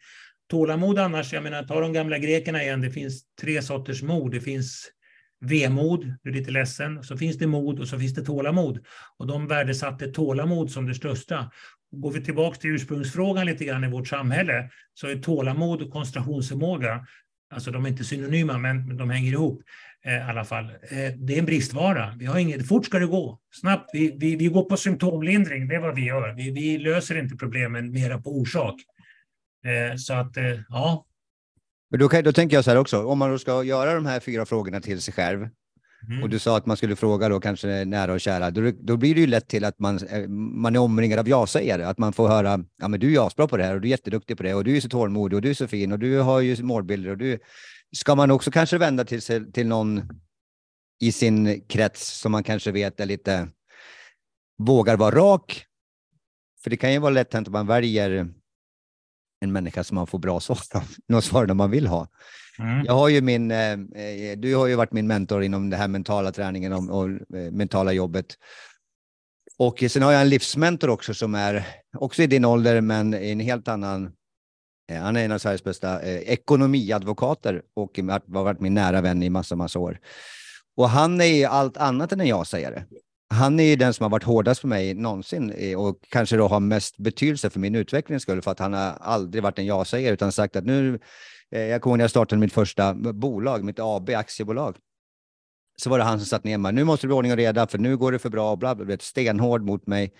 [0.49, 4.31] Tålamod annars, jag menar ta de gamla grekerna igen, det finns tre sorters mod.
[4.31, 4.91] Det finns
[5.41, 8.79] vemod, du är lite ledsen, så finns det mod och så finns det tålamod.
[9.17, 11.51] Och de värdesatte tålamod som det största.
[11.91, 17.05] Går vi tillbaka till ursprungsfrågan lite grann i vårt samhälle, så är tålamod och koncentrationsförmåga,
[17.53, 19.61] alltså de är inte synonyma, men de hänger ihop
[20.05, 20.65] eh, i alla fall.
[20.65, 22.13] Eh, det är en bristvara.
[22.17, 23.89] Vi har inget, fort ska det gå, snabbt.
[23.93, 26.33] Vi, vi, vi går på symptomlindring, det är vad vi gör.
[26.33, 28.75] Vi, vi löser inte problemen mera på orsak.
[29.65, 31.05] Eh, så att, eh, ja,
[31.89, 34.05] men då, kan, då tänker jag så här också, om man då ska göra de
[34.05, 35.47] här fyra frågorna till sig själv,
[36.07, 36.23] mm.
[36.23, 39.15] och du sa att man skulle fråga då kanske nära och kära, då, då blir
[39.15, 42.27] det ju lätt till att man, eh, man är omringad av ja-sägare, att man får
[42.27, 44.53] höra, ja men du är asbra på det här och du är jätteduktig på det
[44.53, 47.09] och du är så tålmodig och du är så fin och du har ju målbilder
[47.09, 47.39] och du,
[47.95, 50.01] ska man också kanske vända till, sig, till någon
[50.99, 53.47] i sin krets som man kanske vet är lite,
[54.57, 55.65] vågar vara rak,
[56.63, 58.33] för det kan ju vara lätt hänt att man väljer
[59.39, 62.07] en människa som man får bra svar av, något svar när man vill ha.
[62.59, 62.85] Mm.
[62.85, 65.87] Jag har ju min, eh, eh, du har ju varit min mentor inom det här
[65.87, 68.25] mentala träningen och, och eh, mentala jobbet.
[69.57, 73.31] Och sen har jag en livsmentor också som är också i din ålder, men i
[73.31, 74.11] en helt annan
[74.91, 79.29] eh, han är en av Sveriges bästa ekonomiadvokater och har varit min nära vän i
[79.29, 79.99] massa, massa år.
[80.77, 82.85] Och han är allt annat än en ja-sägare
[83.29, 86.59] han är ju den som har varit hårdast för mig någonsin och kanske då har
[86.59, 90.31] mest betydelse för min utveckling skull för att han har aldrig varit en ja-sägare utan
[90.31, 90.99] sagt att nu,
[91.51, 94.77] eh, jag kommer när jag startade mitt första bolag, mitt AB, aktiebolag,
[95.77, 96.73] så var det han som satt ner mig.
[96.73, 98.85] Nu måste du bli ordning och reda för nu går det för bra bla, bla,
[98.85, 98.97] bla.
[98.99, 100.13] Stenhård mot mig.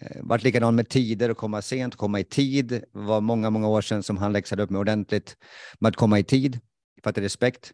[0.00, 2.66] Eh, vart likadan med tider och komma sent, komma i tid.
[2.66, 5.36] Det var många, många år sedan som han läxade upp mig ordentligt
[5.78, 6.60] med att komma i tid,
[7.02, 7.72] för att respekt.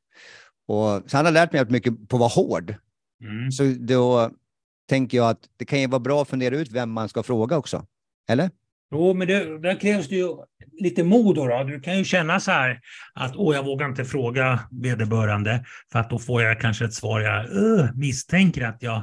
[0.68, 2.75] Och, så han har lärt mig mycket på att vara hård.
[3.25, 3.53] Mm.
[3.53, 4.31] Så då,
[4.88, 7.57] tänker jag att det kan ju vara bra att fundera ut vem man ska fråga
[7.57, 7.87] också.
[8.29, 8.51] Eller?
[8.95, 10.29] Jo, men det, där krävs det ju
[10.81, 11.35] lite mod.
[11.35, 11.64] Då, då.
[11.64, 12.81] Du kan ju känna så här
[13.14, 17.21] att åh, jag vågar inte fråga vederbörande för att då får jag kanske ett svar
[17.21, 19.03] jag uh, misstänker att jag,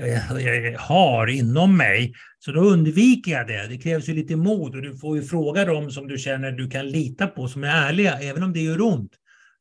[0.00, 2.14] eh, jag har inom mig.
[2.38, 3.66] Så då undviker jag det.
[3.68, 6.70] Det krävs ju lite mod och du får ju fråga dem som du känner du
[6.70, 9.12] kan lita på, som är ärliga, även om det gör ont.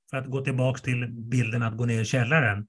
[0.09, 2.65] för att gå tillbaka till bilden att gå ner i källaren.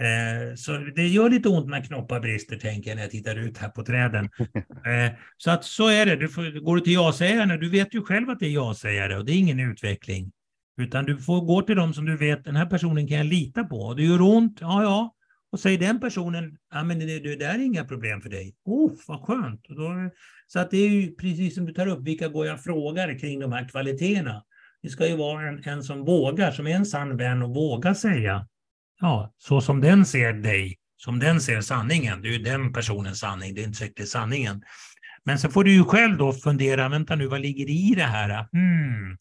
[0.00, 3.58] Eh, så det gör lite ont när knoppar brister, tänker jag när jag tittar ut
[3.58, 4.28] här på träden.
[4.86, 6.16] Eh, så att så är det.
[6.16, 9.24] Du får, går du till ja-sägarna, du vet ju själv att det är ja-sägare och
[9.24, 10.32] det är ingen utveckling.
[10.80, 13.64] Utan du får gå till dem som du vet, den här personen kan jag lita
[13.64, 13.76] på.
[13.76, 15.14] Och det gör ont, ja ja.
[15.52, 18.54] Och säger den personen, ja men det, det där är inga problem för dig.
[18.64, 19.64] Oh, vad skönt.
[19.68, 20.10] Då,
[20.46, 23.40] så att det är ju precis som du tar upp, vilka går jag frågar kring
[23.40, 24.44] de här kvaliteterna?
[24.82, 27.94] Det ska ju vara en, en som vågar, som är en sann vän och vågar
[27.94, 28.46] säga
[29.00, 32.22] ja, så som den ser dig, som den ser sanningen.
[32.22, 34.62] Det är ju den personens sanning, det är inte säkert sanningen.
[35.24, 38.46] Men så får du ju själv då fundera, vänta nu, vad ligger i det här?
[38.52, 39.16] Hmm.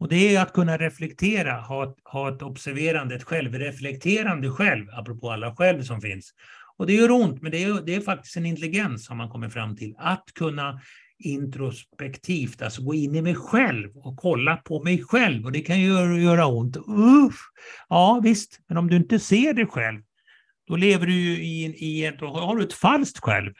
[0.00, 5.56] Och det är att kunna reflektera, ha, ha ett observerande, ett självreflekterande själv, apropå alla
[5.56, 6.34] själv som finns.
[6.76, 9.52] Och det gör ont, men det är, det är faktiskt en intelligens, har man kommit
[9.52, 9.94] fram till.
[9.98, 10.80] Att kunna
[11.18, 15.44] introspektivt, alltså gå in i mig själv och kolla på mig själv.
[15.44, 16.76] Och det kan ju göra ont.
[16.76, 17.36] Uff.
[17.88, 20.02] Ja, visst, men om du inte ser dig själv,
[20.68, 23.52] då lever du ju i, i ett, har du ett falskt själv.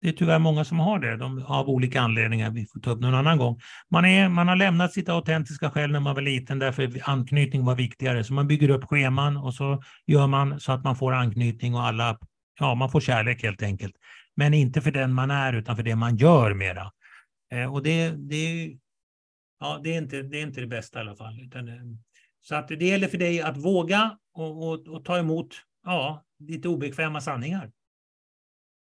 [0.00, 2.50] Det är tyvärr många som har det, de, av olika anledningar.
[2.50, 3.60] Vi får ta upp någon annan gång.
[3.90, 7.74] Man, är, man har lämnat sitt autentiska själv när man var liten, därför anknytning var
[7.74, 8.24] viktigare.
[8.24, 11.82] Så man bygger upp scheman och så gör man så att man får anknytning och
[11.82, 12.18] alla,
[12.60, 13.94] ja, man får kärlek helt enkelt.
[14.38, 16.92] Men inte för den man är, utan för det man gör mera.
[17.52, 18.76] Eh, och det, det,
[19.60, 21.40] ja, det, är inte, det är inte det bästa i alla fall.
[21.40, 21.74] Utan, eh,
[22.40, 26.68] så att det gäller för dig att våga och, och, och ta emot ja, lite
[26.68, 27.70] obekväma sanningar.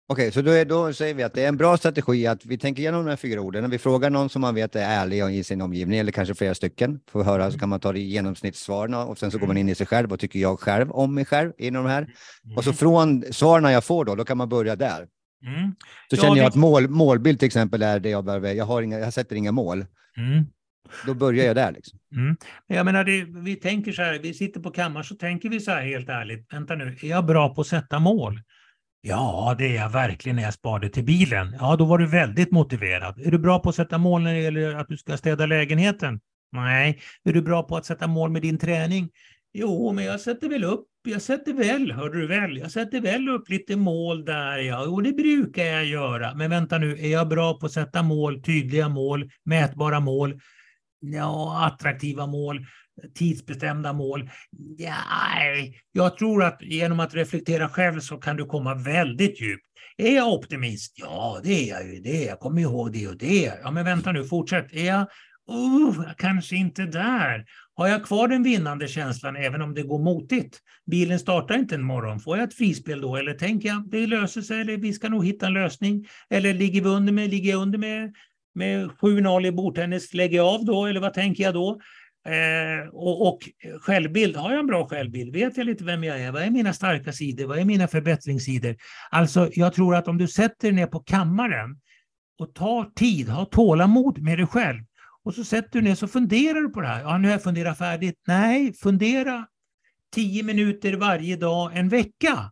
[0.07, 2.45] Okej, okay, så då, är, då, säger vi att det är en bra strategi att
[2.45, 3.61] vi tänker igenom de här fyra orden.
[3.61, 6.55] När vi frågar någon som man vet är ärlig i sin omgivning, eller kanske flera
[6.55, 7.51] stycken, får höra, mm.
[7.51, 9.41] så kan man ta det genomsnittssvaren och sen så mm.
[9.41, 9.67] går man mm.
[9.67, 10.09] in i sig själv.
[10.09, 12.01] Vad tycker jag själv om mig själv inom de här?
[12.01, 12.57] Mm.
[12.57, 15.07] Och så från svaren jag får då, då kan man börja där.
[15.45, 15.75] Mm.
[16.09, 18.53] Så ja, känner jag att mål, målbild till exempel är det jag behöver.
[18.53, 19.85] Jag, har inga, jag sätter inga mål.
[20.17, 20.45] Mm.
[21.05, 21.71] Då börjar jag där.
[21.71, 21.99] Liksom.
[22.15, 22.37] Mm.
[22.67, 25.71] Jag menar, det, vi tänker så här, vi sitter på kammaren så tänker vi så
[25.71, 26.53] här helt ärligt.
[26.53, 28.41] Vänta nu, är jag bra på att sätta mål?
[29.01, 31.55] Ja, det är jag verkligen när jag sparade till bilen.
[31.59, 33.19] Ja, då var du väldigt motiverad.
[33.19, 36.19] Är du bra på att sätta mål när det gäller att du ska städa lägenheten?
[36.51, 36.99] Nej.
[37.23, 39.09] Är du bra på att sätta mål med din träning?
[39.53, 43.29] Jo, men jag sätter väl upp, jag sätter väl, hörde du väl, jag sätter väl
[43.29, 46.35] upp lite mål där, ja, och det brukar jag göra.
[46.35, 50.39] Men vänta nu, är jag bra på att sätta mål, tydliga mål, mätbara mål,
[50.99, 52.65] ja, attraktiva mål,
[53.15, 54.29] tidsbestämda mål?
[54.77, 54.93] Ja,
[55.91, 59.65] jag tror att genom att reflektera själv så kan du komma väldigt djupt.
[59.97, 60.93] Är jag optimist?
[60.99, 61.99] Ja, det är jag ju.
[62.01, 62.39] Det jag.
[62.39, 63.53] kommer ihåg det och det.
[63.63, 64.73] Ja, men vänta nu, fortsätt.
[64.73, 65.07] Är jag
[65.49, 67.45] Oh, kanske inte där.
[67.79, 70.59] Har jag kvar den vinnande känslan även om det går motigt?
[70.91, 72.19] Bilen startar inte en morgon.
[72.19, 73.15] Får jag ett frispel då?
[73.15, 76.07] Eller tänker jag det löser sig, eller vi ska nog hitta en lösning?
[76.29, 78.15] Eller ligger, vi under med, ligger jag under med,
[78.55, 80.13] med 7-0 i bordtennis?
[80.13, 81.79] Lägger jag av då, eller vad tänker jag då?
[82.27, 83.39] Eh, och, och
[83.81, 85.33] självbild, har jag en bra självbild?
[85.33, 86.31] Vet jag lite vem jag är?
[86.31, 87.45] Vad är mina starka sidor?
[87.45, 88.75] Vad är mina förbättringssidor?
[89.09, 91.79] Alltså, jag tror att om du sätter dig ner på kammaren
[92.39, 94.83] och tar tid, har tålamod med dig själv,
[95.29, 97.01] och så sätter du ner så funderar du på det här.
[97.01, 98.15] Ja, nu har jag funderat färdigt.
[98.27, 99.45] Nej, fundera
[100.13, 102.51] tio minuter varje dag en vecka.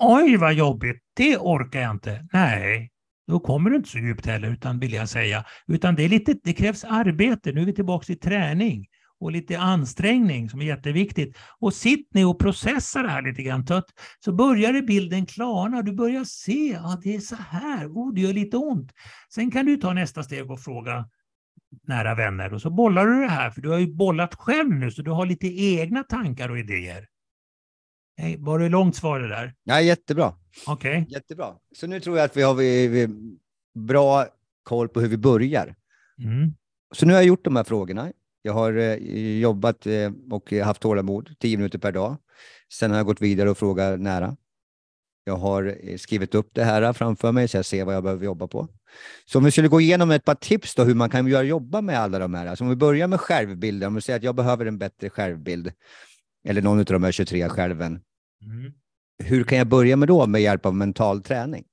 [0.00, 1.02] Oj, vad jobbigt.
[1.16, 2.26] Det orkar jag inte.
[2.32, 2.90] Nej,
[3.26, 5.44] då kommer du inte så djupt heller, utan vill jag säga.
[5.66, 7.52] Utan det, är lite, det krävs arbete.
[7.52, 8.86] Nu är vi tillbaka i träning
[9.20, 11.36] och lite ansträngning som är jätteviktigt.
[11.60, 13.66] Och sitt ner och processa det här lite grann.
[14.24, 15.82] Så börjar bilden klarna.
[15.82, 17.86] Du börjar se att ja, det är så här.
[17.86, 18.92] Oh, det gör lite ont.
[19.34, 21.04] Sen kan du ta nästa steg och fråga
[21.82, 24.90] nära vänner och så bollar du det här, för du har ju bollat själv nu,
[24.90, 27.06] så du har lite egna tankar och idéer.
[28.16, 29.54] Hey, var det långt svar det där?
[29.64, 30.34] Ja, jättebra.
[30.66, 31.02] Okej.
[31.02, 31.14] Okay.
[31.14, 31.54] Jättebra.
[31.76, 33.08] Så nu tror jag att vi har vi, vi,
[33.74, 34.26] bra
[34.62, 35.74] koll på hur vi börjar.
[36.18, 36.54] Mm.
[36.94, 38.12] Så nu har jag gjort de här frågorna.
[38.42, 38.94] Jag har eh,
[39.40, 42.16] jobbat eh, och haft tålamod, tio minuter per dag.
[42.72, 44.36] Sen har jag gått vidare och frågat nära.
[45.24, 48.24] Jag har eh, skrivit upp det här framför mig så jag ser vad jag behöver
[48.24, 48.68] jobba på.
[49.24, 51.80] Så om vi skulle gå igenom ett par tips då hur man kan göra, jobba
[51.80, 52.46] med alla de här.
[52.46, 55.72] Alltså om vi börjar med självbilden, om vi säger att jag behöver en bättre självbild,
[56.44, 58.00] eller någon av de här 23 själven.
[58.42, 58.72] Mm.
[59.24, 61.64] Hur kan jag börja med då med hjälp av mental träning?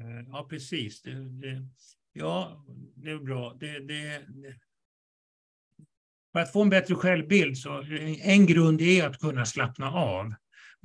[0.00, 1.02] Eh, ja, precis.
[1.02, 1.68] Det, det,
[2.12, 3.56] ja, det är bra.
[3.60, 4.22] Det, det,
[6.32, 7.84] för att få en bättre självbild så
[8.22, 10.34] en grund är att kunna slappna av.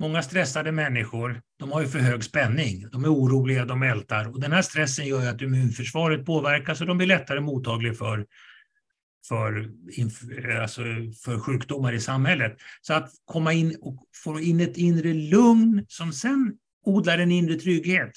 [0.00, 2.88] Många stressade människor, de har ju för hög spänning.
[2.92, 4.28] De är oroliga, de ältar.
[4.28, 8.26] Och den här stressen gör ju att immunförsvaret påverkas och de blir lättare mottagliga för,
[9.28, 9.70] för,
[10.60, 10.82] alltså
[11.24, 12.56] för sjukdomar i samhället.
[12.80, 16.52] Så att komma in och få in ett inre lugn som sen
[16.84, 18.12] odlar en inre trygghet.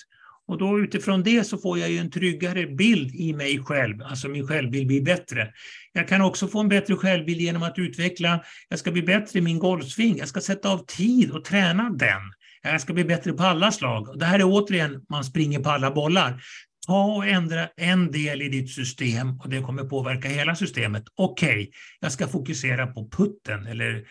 [0.47, 4.27] Och då utifrån det så får jag ju en tryggare bild i mig själv, alltså
[4.27, 5.51] min självbild blir bättre.
[5.93, 9.41] Jag kan också få en bättre självbild genom att utveckla, jag ska bli bättre i
[9.41, 12.21] min golfsving, jag ska sätta av tid och träna den.
[12.63, 14.19] Jag ska bli bättre på alla slag.
[14.19, 16.41] Det här är återigen, man springer på alla bollar.
[16.87, 21.03] Ta och ändra en del i ditt system och det kommer påverka hela systemet.
[21.15, 24.03] Okej, okay, jag ska fokusera på putten eller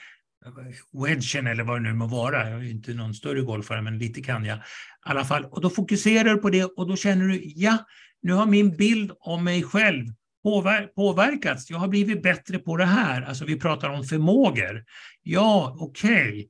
[0.93, 2.51] wedgen eller vad det nu må vara.
[2.51, 4.59] Jag är inte någon större golfare, men lite kan jag.
[4.59, 4.61] I
[5.05, 5.45] alla fall.
[5.45, 7.79] Och då fokuserar du på det och då känner du, ja,
[8.23, 10.07] nu har min bild om mig själv
[10.95, 11.71] påverkats.
[11.71, 13.23] Jag har blivit bättre på det här.
[13.23, 14.85] Alltså vi pratar om förmågor.
[15.23, 16.29] Ja, okej.
[16.29, 16.49] Okay.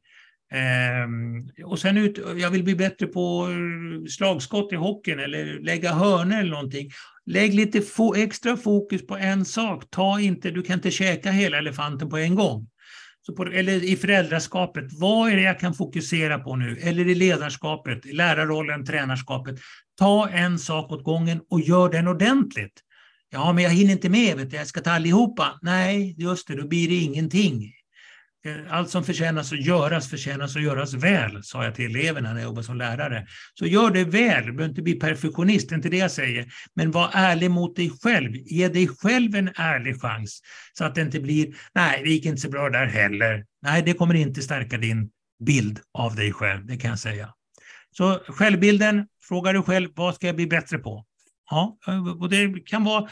[1.05, 5.93] Um, och sen ut, jag vill bli bättre på eh, slagskott i hockeyn eller lägga
[5.93, 6.91] hörnor eller någonting.
[7.27, 9.85] Lägg lite fo extra fokus på en sak.
[9.91, 12.69] Ta inte, du kan inte käka hela elefanten på en gång.
[13.27, 16.79] Så på, eller i föräldraskapet, vad är det jag kan fokusera på nu?
[16.83, 19.55] Eller i ledarskapet, i lärarrollen, tränarskapet.
[19.99, 22.81] Ta en sak åt gången och gör den ordentligt.
[23.31, 24.57] Ja, men jag hinner inte med, vet du.
[24.57, 25.59] jag ska ta allihopa.
[25.63, 27.73] Nej, just det, då blir det ingenting.
[28.45, 32.41] Eh, allt som förtjänas att göras förtjänas att göras väl, sa jag till eleverna när
[32.41, 33.27] jag jobbade som lärare.
[33.55, 36.47] Så gör det väl, du behöver inte bli perfektionist, det är inte det jag säger.
[36.75, 40.41] Men var ärlig mot dig själv, ge dig själv en ärlig chans.
[40.79, 43.45] Så att det inte blir, nej det gick inte så bra där heller.
[43.63, 45.11] Nej, det kommer inte stärka din
[45.45, 47.29] bild av dig själv, det kan jag säga.
[47.91, 51.07] Så självbilden, fråga dig själv, vad ska jag bli bättre på?
[51.53, 53.09] Ja, eh, och det kan vara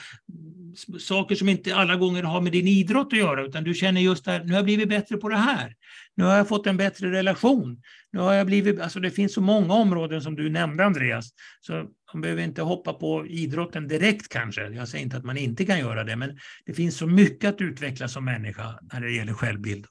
[0.98, 4.24] saker som inte alla gånger har med din idrott att göra, utan du känner just
[4.24, 5.74] där, nu har jag blivit bättre på det här.
[6.14, 7.82] Nu har jag fått en bättre relation.
[8.12, 11.72] Nu har jag blivit, alltså det finns så många områden som du nämnde Andreas, så
[12.12, 14.68] man behöver inte hoppa på idrotten direkt kanske.
[14.68, 17.60] Jag säger inte att man inte kan göra det, men det finns så mycket att
[17.60, 19.86] utveckla som människa när det gäller självbild,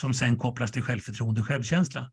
[0.00, 2.10] som sen kopplas till självförtroende och självkänsla.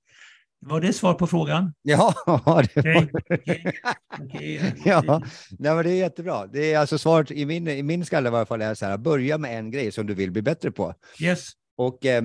[0.59, 1.73] Var det svar på frågan?
[1.81, 2.13] Ja,
[2.73, 3.73] det okay, okay,
[4.21, 5.21] okay, ja
[5.59, 6.47] nej, men det är jättebra.
[6.47, 8.97] Det är alltså svaret i min, i min skalle i alla fall är så här,
[8.97, 10.93] börja med en grej som du vill bli bättre på.
[11.21, 11.51] Yes.
[11.77, 12.23] Och eh,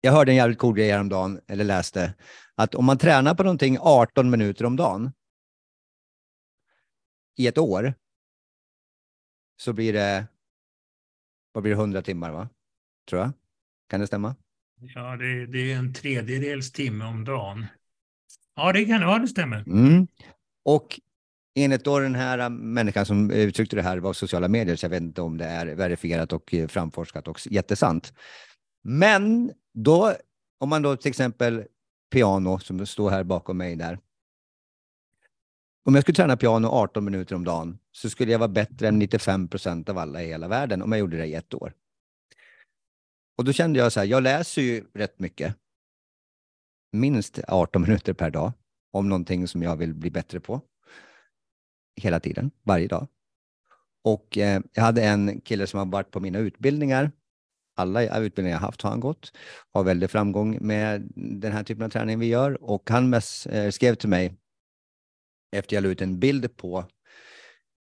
[0.00, 2.14] jag hörde en jävligt cool grej häromdagen, eller läste,
[2.54, 5.12] att om man tränar på någonting 18 minuter om dagen
[7.36, 7.94] i ett år,
[9.56, 10.26] så blir det,
[11.52, 12.48] vad blir det, 100 timmar va?
[13.08, 13.32] Tror jag.
[13.88, 14.34] Kan det stämma?
[14.80, 17.66] Ja, det, det är en tredjedels timme om dagen.
[18.56, 19.64] Ja, det, kan, ja, det stämmer.
[19.66, 20.06] Mm.
[20.64, 21.00] Och
[21.54, 25.02] enligt då den här människan som uttryckte det här var sociala medier, så jag vet
[25.02, 28.12] inte om det är verifierat och eh, framforskat och jättesant.
[28.82, 30.14] Men då,
[30.58, 31.64] om man då till exempel
[32.12, 33.98] piano, som står här bakom mig där.
[35.84, 38.98] Om jag skulle träna piano 18 minuter om dagen så skulle jag vara bättre än
[38.98, 41.72] 95 procent av alla i hela världen om jag gjorde det i ett år.
[43.38, 45.56] Och då kände jag så här, jag läser ju rätt mycket.
[46.92, 48.52] Minst 18 minuter per dag
[48.92, 50.60] om någonting som jag vill bli bättre på.
[51.96, 53.06] Hela tiden, varje dag.
[54.04, 57.10] Och eh, jag hade en kille som har varit på mina utbildningar.
[57.76, 59.32] Alla utbildningar jag haft har han gått.
[59.72, 62.64] Har väldigt framgång med den här typen av träning vi gör.
[62.64, 64.34] Och han mest, eh, skrev till mig
[65.56, 66.84] efter jag la ut en bild på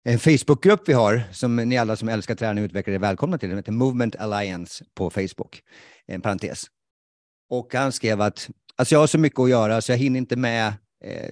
[0.04, 3.50] en Facebookgrupp vi har som ni alla som älskar träning och utveckling är välkomna till.
[3.50, 5.62] Den heter Movement Alliance på Facebook.
[6.06, 6.66] En parentes.
[7.50, 10.36] Och han skrev att alltså jag har så mycket att göra så jag hinner inte
[10.36, 10.68] med
[11.04, 11.30] eh,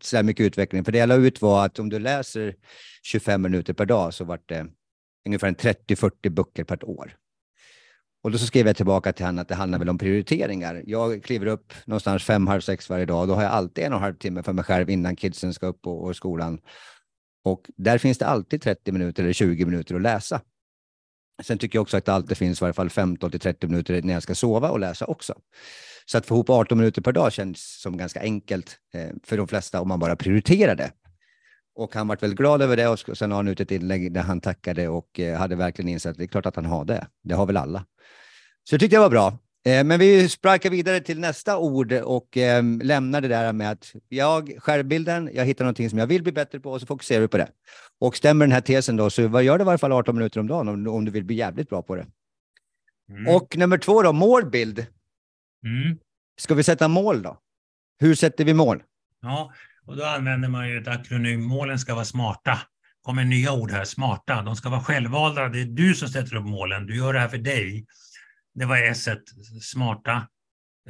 [0.00, 0.84] så här mycket utveckling.
[0.84, 2.54] För det jag la ut var att om du läser
[3.02, 4.66] 25 minuter per dag så vart det
[5.26, 7.16] ungefär 30-40 böcker per år.
[8.22, 10.82] Och då så skrev jag tillbaka till honom att det handlar väl om prioriteringar.
[10.86, 13.98] Jag kliver upp någonstans fem, halv sex varje dag då har jag alltid en och
[13.98, 16.60] en halv timme för mig själv innan kidsen ska upp och, och skolan.
[17.44, 20.40] Och där finns det alltid 30 minuter eller 20 minuter att läsa.
[21.42, 24.02] Sen tycker jag också att det alltid finns i varje fall 15 till 30 minuter
[24.02, 25.34] när jag ska sova och läsa också.
[26.06, 29.48] Så att få ihop 18 minuter per dag känns som ganska enkelt eh, för de
[29.48, 30.92] flesta om man bara prioriterar det.
[31.74, 34.22] Och han varit väldigt glad över det och sen har han ut ett inlägg där
[34.22, 37.06] han tackade och eh, hade verkligen insett att det är klart att han har det.
[37.22, 37.84] Det har väl alla.
[38.64, 39.38] Så det tyckte jag var bra.
[39.64, 43.94] Eh, men vi sparkar vidare till nästa ord och eh, lämnar det där med att
[44.08, 47.28] jag, självbilden, jag hittar någonting som jag vill bli bättre på och så fokuserar vi
[47.28, 47.48] på det.
[48.00, 50.46] Och stämmer den här tesen då, så gör det i varje fall 18 minuter om
[50.46, 52.06] dagen om, om du vill bli jävligt bra på det.
[53.10, 53.34] Mm.
[53.34, 54.86] Och nummer två då, målbild.
[55.66, 55.98] Mm.
[56.40, 57.38] Ska vi sätta mål då?
[57.98, 58.82] Hur sätter vi mål?
[59.22, 59.52] Ja,
[59.86, 61.42] och då använder man ju ett akronym.
[61.42, 62.58] Målen ska vara smarta.
[63.02, 64.42] Kommer nya ord här, smarta.
[64.42, 65.48] De ska vara självvalda.
[65.48, 66.86] Det är du som sätter upp målen.
[66.86, 67.86] Du gör det här för dig
[68.54, 69.18] det var S1,
[69.62, 70.28] smarta,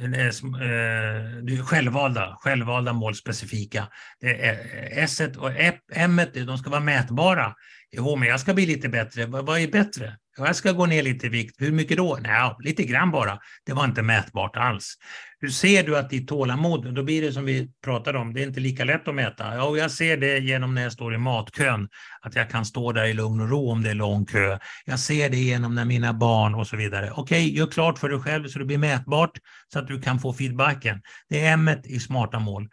[0.01, 3.87] eh, eh självvalda, självvalda mål specifika.
[4.23, 5.51] Eh, S1 och
[5.95, 7.55] M1, de ska vara mätbara.
[7.91, 9.25] Jo, men jag ska bli lite bättre.
[9.25, 10.17] Vad är bättre?
[10.37, 11.55] Jag ska gå ner lite i vikt.
[11.61, 12.19] Hur mycket då?
[12.21, 13.39] Nej, lite grann bara.
[13.65, 14.95] Det var inte mätbart alls.
[15.39, 18.47] Hur ser du att ditt tålamod, då blir det som vi pratade om, det är
[18.47, 19.55] inte lika lätt att mäta.
[19.55, 21.89] Ja, och jag ser det genom när jag står i matkön,
[22.21, 24.59] att jag kan stå där i lugn och ro om det är lång kö.
[24.85, 27.11] Jag ser det genom när mina barn och så vidare.
[27.15, 29.31] Okej, gör klart för dig själv så det blir mätbart
[29.73, 31.01] så att du kan få feedbacken.
[31.29, 32.69] Det är M i smarta mål.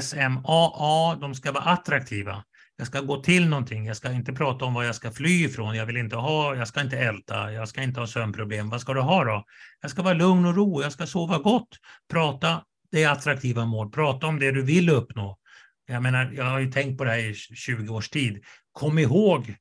[0.00, 2.44] SMAA, de ska vara attraktiva.
[2.78, 5.76] Jag ska gå till någonting, jag ska inte prata om vad jag ska fly ifrån,
[5.76, 8.68] jag vill inte ha, jag ska inte älta, jag ska inte ha sömnproblem.
[8.68, 9.44] Vad ska du ha då?
[9.80, 11.68] Jag ska vara lugn och ro, jag ska sova gott.
[12.10, 13.90] Prata, det är attraktiva mål.
[13.90, 15.38] Prata om det du vill uppnå.
[15.86, 18.44] Jag menar, jag har ju tänkt på det här i 20 års tid.
[18.72, 19.56] Kom ihåg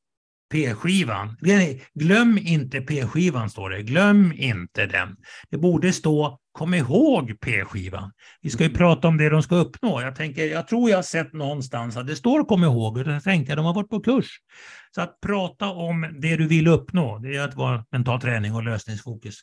[0.51, 1.37] P-skivan.
[1.93, 3.83] Glöm inte P-skivan, står det.
[3.83, 5.17] Glöm inte den.
[5.49, 8.11] Det borde stå Kom ihåg P-skivan.
[8.41, 8.77] Vi ska ju mm.
[8.77, 10.01] prata om det de ska uppnå.
[10.01, 13.19] Jag, tänker, jag tror jag har sett någonstans att det står Kom ihåg, och då
[13.19, 14.29] tänkte jag de har varit på kurs.
[14.95, 18.63] Så att prata om det du vill uppnå, det är att vara mental träning och
[18.63, 19.39] lösningsfokus.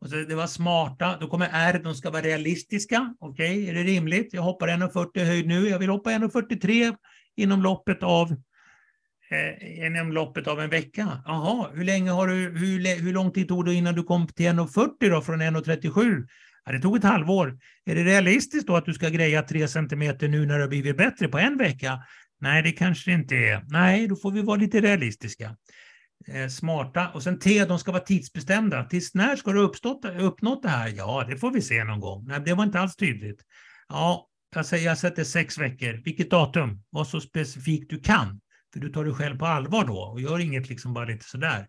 [0.00, 3.14] Och så det var smarta, då kommer R, de ska vara realistiska.
[3.20, 4.28] Okej, okay, är det rimligt?
[4.32, 6.94] Jag hoppar 1,40 höjd nu, jag vill hoppa 1,43
[7.36, 8.30] inom loppet av
[9.30, 11.22] eh, inom loppet av en vecka.
[11.26, 14.46] Jaha, hur, länge har du, hur, hur lång tid tog det innan du kom till
[14.46, 16.26] 1,40 då, från 1,37?
[16.64, 17.58] Ja, det tog ett halvår.
[17.84, 20.96] Är det realistiskt då att du ska greja tre centimeter nu när det har blivit
[20.96, 21.98] bättre på en vecka?
[22.40, 23.64] Nej, det kanske det inte är.
[23.68, 25.56] Nej, då får vi vara lite realistiska.
[26.28, 27.08] Eh, smarta.
[27.08, 28.84] Och sen T, de ska vara tidsbestämda.
[28.84, 30.88] Tills när ska du uppstått, uppnått det här?
[30.88, 32.24] Ja, det får vi se någon gång.
[32.28, 33.40] Nej, det var inte alls tydligt.
[33.88, 36.02] Ja, jag, säger, jag sätter sex veckor.
[36.04, 36.82] Vilket datum?
[36.90, 38.40] Var så specifikt du kan.
[38.72, 41.66] För du tar dig själv på allvar då och gör inget liksom bara lite sådär.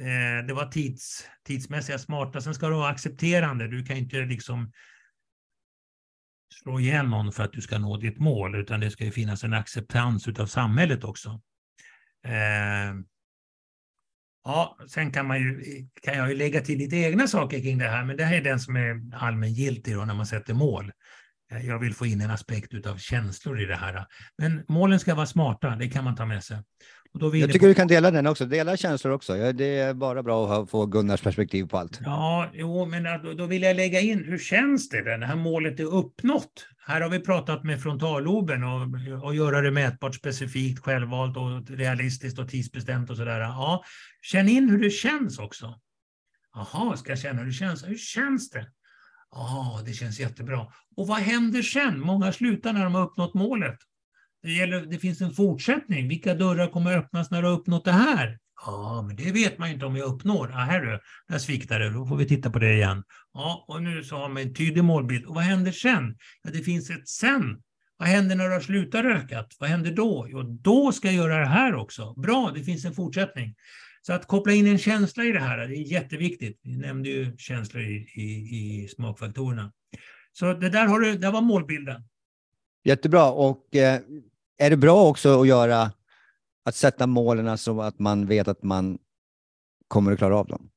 [0.00, 2.40] Eh, det var tids, tidsmässiga smarta.
[2.40, 3.68] Sen ska du vara accepterande.
[3.68, 4.72] Du kan inte liksom
[6.62, 9.44] slå ihjäl någon för att du ska nå ditt mål, utan det ska ju finnas
[9.44, 11.40] en acceptans av samhället också.
[12.26, 12.94] Eh,
[14.44, 15.62] ja, sen kan, man ju,
[16.02, 18.42] kan jag ju lägga till lite egna saker kring det här, men det här är
[18.42, 20.92] den som är allmängiltig när man sätter mål.
[21.52, 24.06] Eh, jag vill få in en aspekt av känslor i det här.
[24.38, 26.62] Men målen ska vara smarta, det kan man ta med sig
[27.12, 27.66] jag tycker på...
[27.66, 28.46] du kan dela den också.
[28.46, 29.52] Dela känslor också.
[29.52, 32.00] Det är bara bra att få Gunnars perspektiv på allt.
[32.04, 35.36] Ja, jo, men då, då vill jag lägga in, hur känns det när det här
[35.36, 36.66] målet är uppnått?
[36.86, 42.38] Här har vi pratat med frontalloben och, och göra det mätbart, specifikt, självvalt och realistiskt
[42.38, 43.40] och tidsbestämt och sådär.
[43.40, 43.84] Ja,
[44.22, 45.74] känn in hur det känns också.
[46.54, 47.88] Jaha, ska jag känna hur det känns?
[47.88, 48.66] Hur känns det?
[49.30, 50.66] Ja, det känns jättebra.
[50.96, 52.00] Och vad händer sen?
[52.00, 53.78] Många slutar när de har uppnått målet.
[54.42, 56.08] Det, gäller, det finns en fortsättning.
[56.08, 58.38] Vilka dörrar kommer öppnas när du har uppnått det här?
[58.66, 60.50] Ja, men det vet man ju inte om jag uppnår.
[60.50, 61.90] Ja, här du, där sviktar det.
[61.90, 63.02] Då får vi titta på det igen.
[63.34, 65.24] Ja, och nu så har man en tydlig målbild.
[65.24, 66.16] Och vad händer sen?
[66.42, 67.62] Ja, det finns ett sen.
[67.96, 69.44] Vad händer när du har slutat röka?
[69.58, 70.26] Vad händer då?
[70.30, 72.14] Jo, då ska jag göra det här också.
[72.14, 73.54] Bra, det finns en fortsättning.
[74.02, 76.60] Så att koppla in en känsla i det här, det är jätteviktigt.
[76.62, 79.72] Vi nämnde ju känslor i, i, i smakfaktorerna.
[80.32, 82.02] Så det där har du, där var målbilden.
[82.88, 83.30] Jättebra.
[83.30, 84.00] Och eh,
[84.58, 85.92] är det bra också att göra,
[86.64, 88.98] att sätta målen så att man vet att man
[89.88, 90.70] kommer att klara av dem?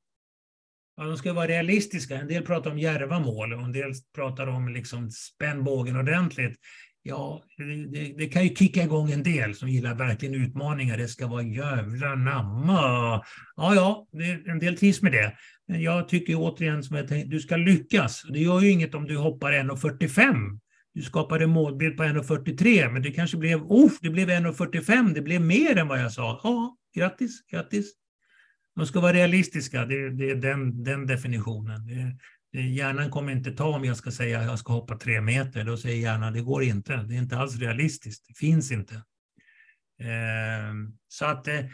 [0.96, 2.16] Ja, de ska vara realistiska.
[2.16, 6.56] En del pratar om järva mål och en del pratar om liksom spänn bågen ordentligt.
[7.02, 7.42] Ja,
[7.92, 10.98] det, det, kan ju kicka igång en del som gillar verkligen utmaningar.
[10.98, 12.80] Det ska vara jävla namma.
[13.56, 15.36] Ja, ja, det, en del trivs med det.
[15.68, 18.22] Men jag tycker återigen som jag tänkte, du ska lyckas.
[18.22, 20.58] Det gör ju inget om du hoppar 1,45
[20.94, 25.40] du skapade målbild på 1,43 men det kanske blev, oh, det blev 1,45, det blev
[25.40, 26.40] mer än vad jag sa.
[26.42, 27.92] Ja, grattis, grattis.
[28.76, 31.86] De ska vara realistiska, det, det är den, den definitionen.
[31.86, 32.16] Det,
[32.52, 35.64] det, hjärnan kommer inte ta om jag ska säga att jag ska hoppa tre meter,
[35.64, 38.94] då säger hjärnan det går inte, det är inte alls realistiskt, det finns inte.
[40.00, 40.72] Eh,
[41.08, 41.48] så att...
[41.48, 41.64] Eh,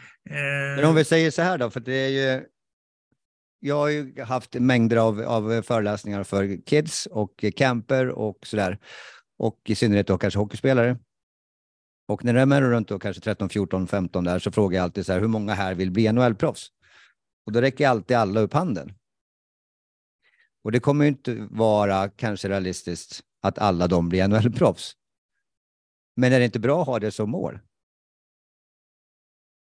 [0.75, 2.45] men om vi säger så här då, för det är ju
[3.59, 8.79] jag har ju haft mängder av, av föreläsningar för kids och camper och sådär.
[9.37, 10.97] Och i synnerhet då kanske hockeyspelare.
[12.07, 15.05] Och när de är runt då kanske 13, 14, 15 där så frågar jag alltid
[15.05, 16.67] så här, hur många här vill bli NHL-proffs?
[17.45, 18.93] Och då räcker alltid alla upp handen.
[20.63, 24.93] Och det kommer ju inte vara kanske realistiskt att alla de blir NHL-proffs.
[26.15, 27.59] Men är det inte bra att ha det som mål?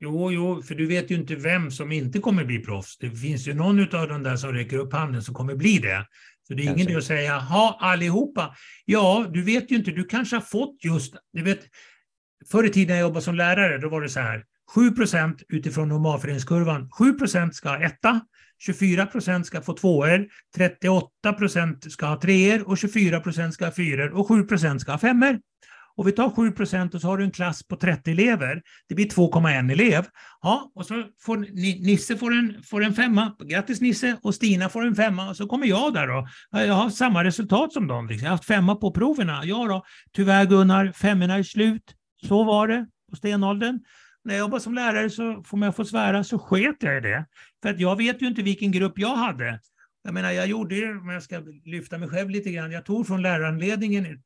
[0.04, 2.98] Jo, jo, för du vet ju inte vem som inte kommer bli proffs.
[2.98, 6.08] Det finns ju någon av de där som räcker upp handen som kommer bli det.
[6.48, 8.56] Så det är ingen idé att säga, ha allihopa.
[8.86, 11.60] Ja, du vet ju inte, du kanske har fått just, du vet,
[12.52, 14.44] förr i tiden när jag jobbade som lärare, då var det så här,
[14.76, 18.22] 7 procent utifrån normalföreningskurvan, 7 procent ska ha etta,
[18.60, 23.72] 24 procent ska få tvåor, 38 procent ska ha treor och 24 procent ska ha
[23.72, 25.40] fyror och 7 procent ska ha femmor.
[25.96, 28.62] Och vi tar 7 procent och så har du en klass på 30 elever.
[28.90, 30.06] Det blir 2,1 elev.
[30.42, 31.38] Ja, och så får
[31.86, 33.36] Nisse får en, får en femma.
[33.40, 34.18] Grattis Nisse!
[34.24, 35.30] Och Stina får en femma.
[35.30, 36.28] Och så kommer jag där då.
[36.52, 38.08] Jag har samma resultat som dem.
[38.08, 38.26] Liksom.
[38.26, 39.42] Jag har haft femma på proverna.
[39.44, 39.84] Ja då,
[40.16, 41.96] tyvärr Gunnar, femmorna är slut.
[42.28, 43.80] Så var det på stenåldern.
[44.24, 47.26] När jag jobbade som lärare så får man få svära så sket jag i det.
[47.64, 49.60] För att jag vet ju inte vilken grupp jag hade.
[50.04, 53.08] Jag menar, jag gjorde ju, om jag ska lyfta mig själv lite grann, jag tog
[53.08, 54.20] från lärarhandledningen ett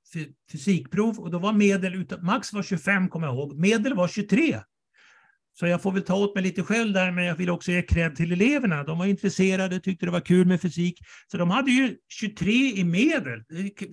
[0.51, 4.59] fysikprov och då var medel, max var 25 kommer jag ihåg, medel var 23.
[5.59, 7.81] Så jag får väl ta åt mig lite själv där, men jag vill också ge
[7.81, 8.83] cred till eleverna.
[8.83, 10.99] De var intresserade, tyckte det var kul med fysik.
[11.27, 13.43] Så de hade ju 23 i medel,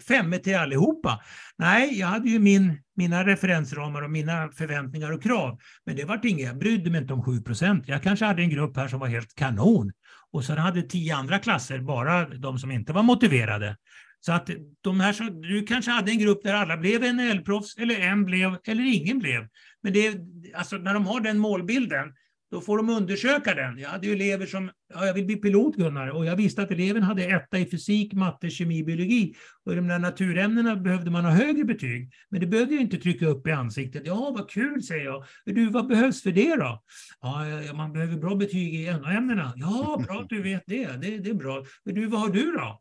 [0.08, 1.20] femmor till allihopa.
[1.58, 5.58] Nej, jag hade ju min, mina referensramar och mina förväntningar och krav.
[5.86, 7.88] Men det var inget, jag brydde mig inte om 7 procent.
[7.88, 9.92] Jag kanske hade en grupp här som var helt kanon.
[10.32, 13.76] Och sen hade tio andra klasser, bara de som inte var motiverade.
[14.20, 18.00] Så att de här, så, du kanske hade en grupp där alla blev NHL-proffs, eller
[18.00, 19.48] en blev, eller ingen blev.
[19.82, 20.16] Men det,
[20.54, 22.14] alltså, när de har den målbilden,
[22.52, 23.78] då får de undersöka den.
[23.78, 26.70] Jag hade ju elever som, ja, jag vill bli pilot Gunnar, och jag visste att
[26.70, 29.34] eleven hade etta i fysik, matte, kemi, biologi.
[29.64, 32.12] Och i de där naturämnena behövde man ha högre betyg.
[32.28, 34.02] Men det behövde jag inte trycka upp i ansiktet.
[34.06, 35.24] Ja, vad kul, säger jag.
[35.44, 36.82] Du, vad behövs för det då?
[37.20, 37.44] Ja,
[37.74, 39.52] man behöver bra betyg i NO-ämnena.
[39.56, 40.86] Ja, bra att du vet det.
[40.86, 41.18] det.
[41.18, 41.64] Det är bra.
[41.84, 42.80] Men du, vad har du då?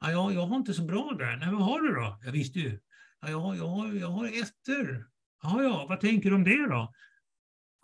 [0.00, 1.36] Ja, jag, jag har inte så bra där.
[1.36, 2.18] Nej, vad har du då?
[2.24, 2.78] Jag visste ju.
[3.20, 5.06] Ja, jag, har, jag, har, jag har ettor.
[5.42, 6.92] Ja, ja, vad tänker du om det då?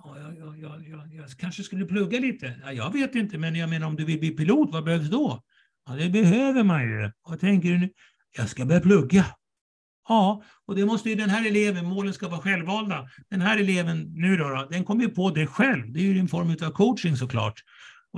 [0.05, 2.55] Ja, jag, jag, jag, jag, kanske skulle plugga lite.
[2.65, 5.43] Ja, jag vet inte, men jag menar om du vill bli pilot, vad behövs då?
[5.87, 7.13] Ja, det behöver man ju.
[7.23, 7.91] Vad tänker du nu?
[8.37, 9.25] Jag ska börja plugga.
[10.09, 13.09] Ja, och det måste ju den här eleven, målen ska vara självvalda.
[13.31, 15.93] Den här eleven nu då, då den kommer ju på det själv.
[15.93, 17.63] Det är ju en form av coaching såklart.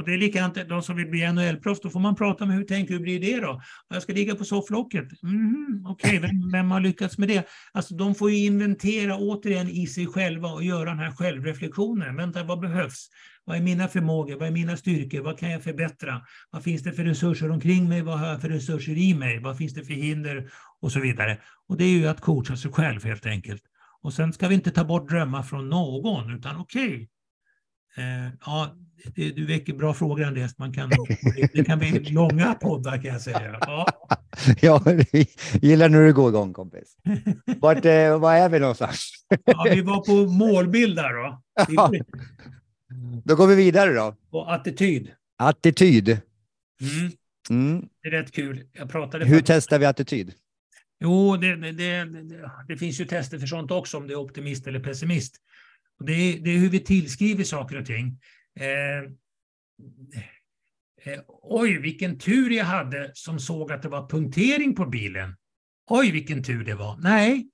[0.01, 2.65] Och det är likadant, de som vill bli NHL-proffs, då får man prata med hur
[2.65, 3.63] tänker hur blir det då?
[3.89, 5.23] Jag ska ligga på sofflocket.
[5.23, 7.49] Mm, Okej, okay, vem, vem, har lyckats med det?
[7.73, 12.17] Alltså de får ju inventera återigen i sig själva och göra den här självreflektionen.
[12.17, 13.09] Vänta, vad behövs?
[13.45, 14.37] Vad är mina förmågor?
[14.37, 15.21] Vad är mina styrkor?
[15.21, 16.23] Vad kan jag förbättra?
[16.51, 18.03] Vad finns det för resurser omkring mig?
[18.03, 19.41] Vad har jag för resurser i mig?
[19.41, 20.51] Vad finns det för hinder?
[20.81, 21.39] Och så vidare.
[21.69, 23.63] Och det är ju att coacha sig själv helt enkelt.
[24.03, 27.07] Och sen ska vi inte ta bort drömmar från någon, utan okej, okay,
[27.97, 28.77] Eh, ja,
[29.15, 30.59] det, du väcker bra frågor Andreas.
[30.59, 30.91] Man kan,
[31.53, 33.59] det kan bli långa poddar kan jag säga.
[33.61, 33.87] Ja,
[34.61, 34.83] ja
[35.63, 36.97] gillar när du går igång kompis.
[37.61, 39.11] Vart, eh, var är vi någonstans?
[39.45, 41.43] ja, vi var på målbild där då.
[41.69, 41.93] Ja.
[43.25, 44.17] Då går vi vidare då.
[44.31, 45.11] Och attityd.
[45.39, 46.09] Attityd.
[46.81, 47.13] Mm.
[47.51, 47.89] Mm.
[48.03, 48.65] Det är rätt kul.
[48.73, 50.33] Jag pratade Hur testar vi attityd?
[51.01, 52.09] Jo, det, det, det,
[52.69, 55.37] det, finns ju tester för sånt också, om det är optimist eller pessimist.
[56.01, 58.21] Och det, är, det är hur vi tillskriver saker och ting.
[58.61, 58.99] Eh,
[61.13, 65.37] eh, oj, vilken tur jag hade som såg att det var punktering på bilen.
[65.91, 66.97] Oj, vilken tur det var.
[66.97, 67.49] Nej,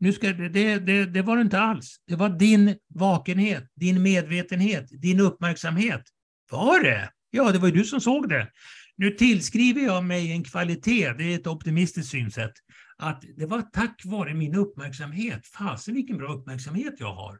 [0.00, 1.96] nu ska, det, det, det var det inte alls.
[2.06, 6.02] Det var din vakenhet, din medvetenhet, din uppmärksamhet.
[6.50, 7.10] Var det?
[7.30, 8.50] Ja, det var ju du som såg det.
[8.96, 12.52] Nu tillskriver jag mig en kvalitet, det är ett optimistiskt synsätt,
[12.96, 15.46] att det var tack vare min uppmärksamhet.
[15.46, 17.38] Fasen vilken bra uppmärksamhet jag har.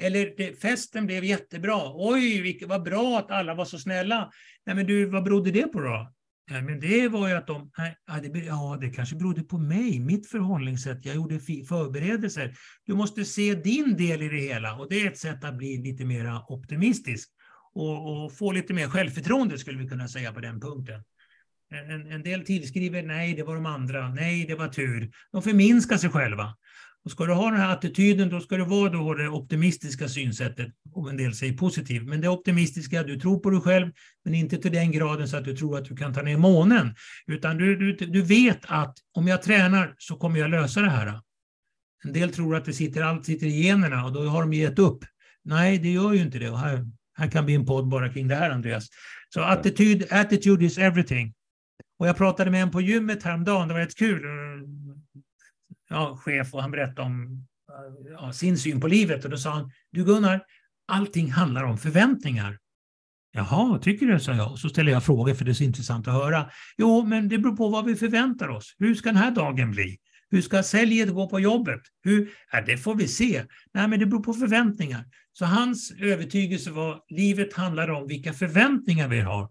[0.00, 1.80] Eller det, festen blev jättebra.
[1.94, 4.30] Oj, vilket, vad bra att alla var så snälla.
[4.66, 6.12] Nej, men du, vad berodde det på då?
[6.50, 7.70] Nej, men det var ju att de...
[7.78, 11.04] Nej, ja, det, ja, det kanske berodde på mig, mitt förhållningssätt.
[11.04, 12.54] Jag gjorde förberedelser.
[12.86, 15.76] Du måste se din del i det hela och det är ett sätt att bli
[15.76, 17.30] lite mer optimistisk
[17.74, 21.04] och, och få lite mer självförtroende skulle vi kunna säga på den punkten.
[21.70, 25.10] En, en del tillskriver nej, det var de andra, nej, det var tur.
[25.32, 26.56] De förminskar sig själva.
[27.04, 30.68] Och ska du ha den här attityden, då ska det vara då det optimistiska synsättet,
[30.92, 32.08] om en del säger positivt.
[32.08, 33.92] Men det optimistiska, du tror på dig själv,
[34.24, 36.94] men inte till den graden så att du tror att du kan ta ner månen.
[37.26, 41.20] Utan du, du, du vet att om jag tränar så kommer jag lösa det här.
[42.04, 44.78] En del tror att det sitter, allt sitter i generna och då har de gett
[44.78, 45.04] upp.
[45.44, 46.50] Nej, det gör ju inte det.
[46.50, 48.88] Och här, här kan bli en podd bara kring det här, Andreas.
[49.34, 51.34] Så attityd, attitude is everything.
[51.98, 54.22] Och jag pratade med en på gymmet häromdagen, det var rätt kul
[55.90, 57.46] ja, chef och han berättade om
[58.10, 59.24] ja, sin syn på livet.
[59.24, 60.42] Och då sa han, du Gunnar,
[60.88, 62.58] allting handlar om förväntningar.
[63.32, 64.20] Jaha, tycker du?
[64.20, 64.52] sa jag.
[64.52, 66.50] Och så ställer jag frågor för det är så intressant att höra.
[66.78, 68.74] Jo, men det beror på vad vi förväntar oss.
[68.78, 69.98] Hur ska den här dagen bli?
[70.30, 71.80] Hur ska säljet gå på jobbet?
[72.02, 72.30] Hur?
[72.52, 73.44] Ja, det får vi se.
[73.74, 75.04] Nej, men det beror på förväntningar.
[75.32, 79.50] Så hans övertygelse var livet handlar om vilka förväntningar vi har.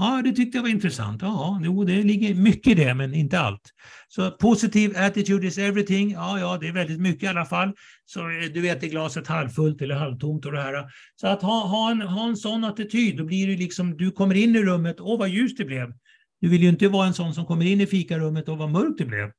[0.00, 1.22] Ja, det tyckte jag var intressant.
[1.22, 3.60] Ja, jo, det ligger mycket i det, men inte allt.
[4.08, 6.10] Så positiv attitude is everything.
[6.10, 7.72] Ja, ja, det är väldigt mycket i alla fall.
[8.04, 10.84] Så eh, du vet, är glaset halvfullt eller halvtomt och det här.
[11.16, 14.34] Så att ha, ha, en, ha en sån attityd, då blir det liksom, du kommer
[14.34, 15.92] in i rummet, åh vad ljust det blev.
[16.40, 18.98] Du vill ju inte vara en sån som kommer in i fikarummet och vad mörkt
[18.98, 19.30] det blev.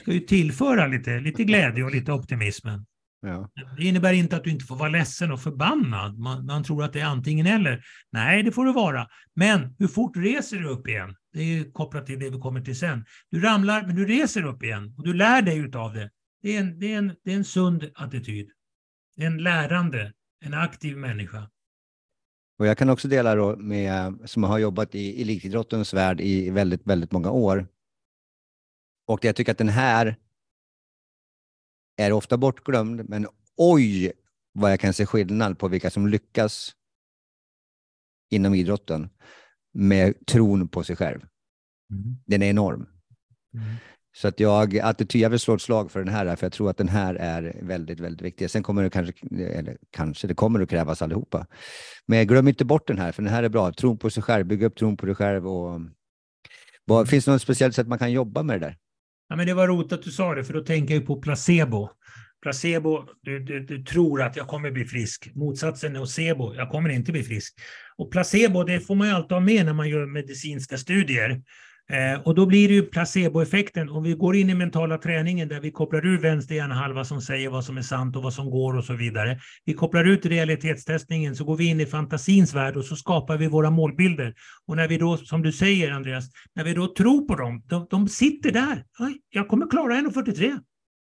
[0.00, 2.68] ska ju tillföra lite, lite glädje och lite optimism.
[3.22, 3.50] Ja.
[3.76, 6.18] Det innebär inte att du inte får vara ledsen och förbannad.
[6.18, 7.84] Man, man, tror att det är antingen eller.
[8.12, 9.08] Nej, det får du vara.
[9.34, 11.16] Men hur fort reser du upp igen?
[11.32, 13.04] Det är kopplat till det vi kommer till sen.
[13.30, 16.10] Du ramlar, men du reser upp igen och du lär dig utav det.
[16.42, 18.50] Det är en, det är en, det är en sund attityd.
[19.16, 20.12] En lärande,
[20.44, 21.50] en aktiv människa.
[22.58, 26.86] Och jag kan också dela då med, som har jobbat i elitidrottens värld i väldigt,
[26.86, 27.66] väldigt många år.
[29.06, 30.16] Och jag tycker att den här
[31.96, 33.26] är ofta bortglömd, men
[33.56, 34.12] oj
[34.52, 36.72] vad jag kan se skillnad på vilka som lyckas
[38.30, 39.10] inom idrotten
[39.74, 41.20] med tron på sig själv.
[41.90, 42.16] Mm.
[42.26, 42.86] Den är enorm.
[43.54, 43.74] Mm.
[44.16, 46.70] Så att jag, attityd, jag vill slå ett slag för den här, för jag tror
[46.70, 48.50] att den här är väldigt, väldigt viktig.
[48.50, 51.46] Sen kommer det kanske, eller kanske, det kommer att krävas allihopa.
[52.06, 53.72] Men glöm inte bort den här, för den här är bra.
[53.72, 55.48] Tron på sig själv, bygga upp tron på dig själv.
[55.48, 55.80] Och,
[56.84, 57.06] vad, mm.
[57.06, 58.78] finns det något speciellt sätt man kan jobba med det där?
[59.32, 61.90] Ja, men det var roligt att du sa det, för då tänker jag på placebo.
[62.42, 65.30] Placebo, du, du, du, tror att jag kommer bli frisk.
[65.34, 67.54] Motsatsen är nocebo, jag kommer inte bli frisk.
[67.96, 71.42] Och placebo, det får man ju alltid ha med när man gör medicinska studier.
[71.90, 73.88] Eh, och då blir det ju placeboeffekten.
[73.88, 77.50] Om vi går in i mentala träningen där vi kopplar ur vänster hjärnhalva som säger
[77.50, 79.40] vad som är sant och vad som går och så vidare.
[79.64, 83.46] Vi kopplar ut realitetstestningen så går vi in i fantasins värld och så skapar vi
[83.46, 84.34] våra målbilder.
[84.66, 86.24] Och när vi då, som du säger Andreas,
[86.54, 88.84] när vi då tror på dem, de, de sitter där.
[89.30, 90.58] Jag kommer klara 1,43.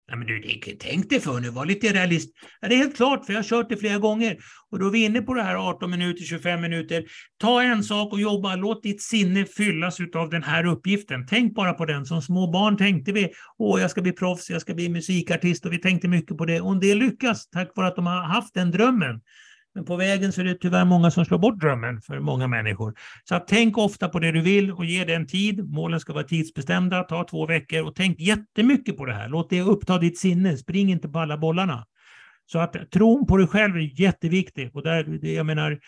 [0.09, 2.30] Nej, men du, tänk dig för nu, var lite realist.
[2.61, 4.38] Ja, det är helt klart, för jag har kört det flera gånger.
[4.70, 7.05] Och då är vi inne på det här 18 minuter, 25 minuter.
[7.38, 11.26] Ta en sak och jobba, låt ditt sinne fyllas av den här uppgiften.
[11.26, 12.07] Tänk bara på den.
[12.07, 15.72] Som små barn tänkte vi, åh, jag ska bli proffs, jag ska bli musikartist och
[15.72, 16.61] vi tänkte mycket på det.
[16.61, 19.20] Och det lyckas tack vare att de har haft den drömmen.
[19.75, 22.95] Men på vägen så är det tyvärr många som slår bort drömmen för många människor.
[23.25, 25.70] Så att tänk ofta på det du vill och ge den tid.
[25.70, 29.29] Målen ska vara tidsbestämda, ta två veckor och tänk jättemycket på det här.
[29.29, 31.87] Låt det uppta ditt sinne, spring inte på alla bollarna.
[32.47, 34.77] Så att tron på dig själv är jätteviktig.
[34.77, 35.79] Och där, jag menar,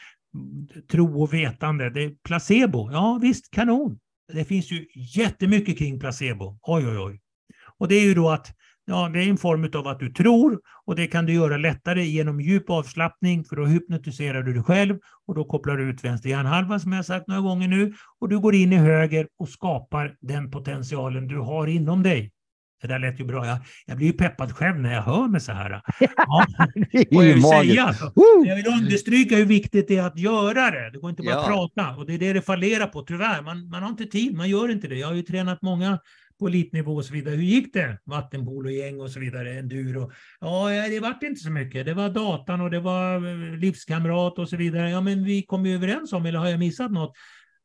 [0.90, 2.90] tro och vetande, det är placebo.
[2.92, 3.98] Ja visst, kanon.
[4.32, 6.58] Det finns ju jättemycket kring placebo.
[6.62, 7.20] Oj, oj, oj.
[7.78, 8.54] Och det är ju då att
[8.86, 12.04] Ja, det är en form av att du tror och det kan du göra lättare
[12.04, 16.28] genom djup avslappning för då hypnotiserar du dig själv och då kopplar du ut vänster
[16.28, 20.16] hjärnhalva som jag sagt några gånger nu och du går in i höger och skapar
[20.20, 22.30] den potentialen du har inom dig.
[22.82, 23.46] Det där lät ju bra.
[23.46, 25.70] Jag, jag blir ju peppad själv när jag hör mig så här.
[26.16, 26.46] Ja,
[27.10, 27.94] jag vill säga.
[28.44, 30.90] Jag vill understryka hur viktigt det är att göra det.
[30.90, 31.40] Det går inte bara ja.
[31.40, 33.42] att prata och det är det det fallerar på, tyvärr.
[33.42, 34.94] Man, man har inte tid, man gör inte det.
[34.94, 35.98] Jag har ju tränat många
[36.38, 37.34] på elitnivå och så vidare.
[37.34, 37.98] Hur gick det?
[38.04, 40.12] Vattenpologäng och så vidare, enduro.
[40.40, 41.86] Ja, eh, det vart inte så mycket.
[41.86, 44.90] Det var datan och det var eh, livskamrat och så vidare.
[44.90, 47.12] Ja, men vi kom ju överens om, eller har jag missat något?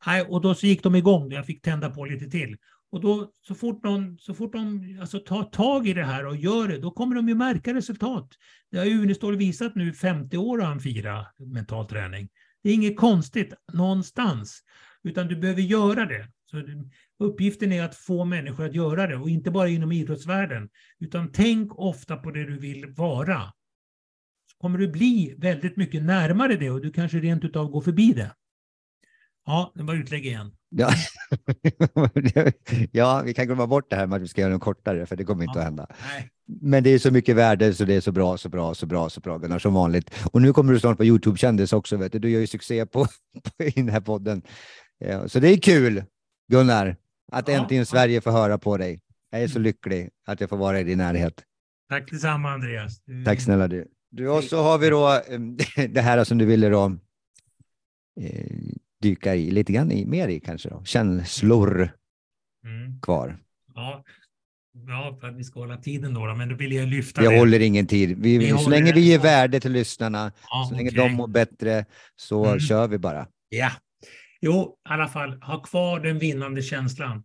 [0.05, 1.31] Nej, och då så gick de igång.
[1.31, 2.57] Jag fick tända på lite till.
[2.91, 6.35] Och då, så fort de, så fort de alltså, tar tag i det här och
[6.35, 8.29] gör det, då kommer de ju märka resultat.
[8.71, 12.29] Det har Unestål visat nu, 50 år har han firat mental träning.
[12.63, 14.63] Det är inget konstigt någonstans,
[15.03, 16.27] utan du behöver göra det.
[16.51, 16.63] Så
[17.19, 20.69] Uppgiften är att få människor att göra det och inte bara inom idrottsvärlden.
[20.99, 23.41] Utan tänk ofta på det du vill vara.
[24.51, 28.13] Så kommer du bli väldigt mycket närmare det och du kanske rent utav går förbi
[28.13, 28.31] det.
[29.45, 30.51] Ja, det var utlägg igen.
[30.69, 30.91] Ja.
[32.91, 35.15] ja, vi kan glömma bort det här med att vi ska göra den kortare, för
[35.15, 35.87] det kommer inte ja, att hända.
[36.13, 36.29] Nej.
[36.61, 39.09] Men det är så mycket värde så det är så bra, så bra, så bra,
[39.09, 40.11] så bra, Gunnar, som vanligt.
[40.31, 42.19] Och nu kommer du snart på Youtube-kändis också, vet du.
[42.19, 43.05] Du gör ju succé på,
[43.57, 44.41] på i den här podden.
[44.97, 46.03] Ja, så det är kul,
[46.49, 46.95] Gunnar.
[47.31, 47.53] Att ja.
[47.53, 48.99] äntligen Sverige får höra på dig.
[49.31, 49.63] Jag är så mm.
[49.63, 51.43] lycklig att jag får vara i din närhet.
[51.89, 53.01] Tack detsamma Andreas.
[53.05, 53.23] Du...
[53.25, 53.87] Tack snälla du.
[54.09, 54.29] du.
[54.29, 55.21] Och så har vi då
[55.89, 56.97] det här som du ville då
[58.21, 58.45] eh,
[59.01, 60.83] dyka i lite grann i, mer i kanske då.
[60.85, 61.91] Känslor
[62.65, 63.01] mm.
[63.01, 63.37] kvar.
[63.75, 64.03] Ja.
[64.87, 67.39] Ja, för att vi ska hålla tiden då, men då vill jag lyfta jag det.
[67.39, 68.17] Håller ingen tid.
[68.17, 71.07] Vi, vi så länge vi ger värde till lyssnarna, ja, så länge okay.
[71.07, 71.85] de mår bättre,
[72.15, 72.59] så mm.
[72.59, 73.27] kör vi bara.
[73.49, 73.71] Ja,
[74.41, 77.23] Jo, i alla fall, ha kvar den vinnande känslan.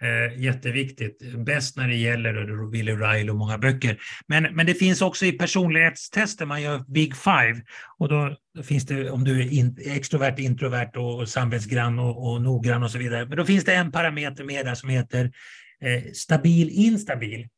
[0.00, 1.22] Eh, jätteviktigt.
[1.36, 3.98] Bäst när det gäller Billy Ryle och många böcker.
[4.26, 7.62] Men, men det finns också i personlighetstester, man gör Big Five.
[7.98, 12.30] Och då, då finns det, om du är in, extrovert, introvert och, och samvetsgrann och,
[12.30, 13.26] och noggrann och så vidare.
[13.26, 15.24] Men då finns det en parameter med där som heter
[15.80, 17.48] eh, stabil, instabil.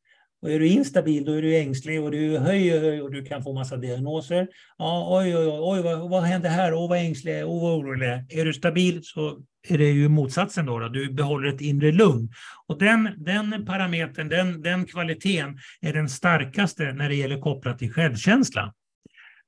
[0.41, 3.53] Och är du instabil, då är du ängslig och du höjer och du kan få
[3.53, 4.47] massa diagnoser.
[4.77, 6.73] Ja, oj, oj, oj, oj vad, vad händer här?
[6.73, 8.39] Åh, vad ängslig jag är, åh, vad orolig jag är.
[8.39, 10.89] Är du stabil så är det ju motsatsen då, då.
[10.89, 12.29] Du behåller ett inre lugn.
[12.67, 17.93] Och den, den parametern, den, den kvaliteten är den starkaste när det gäller kopplat till
[17.93, 18.73] självkänsla.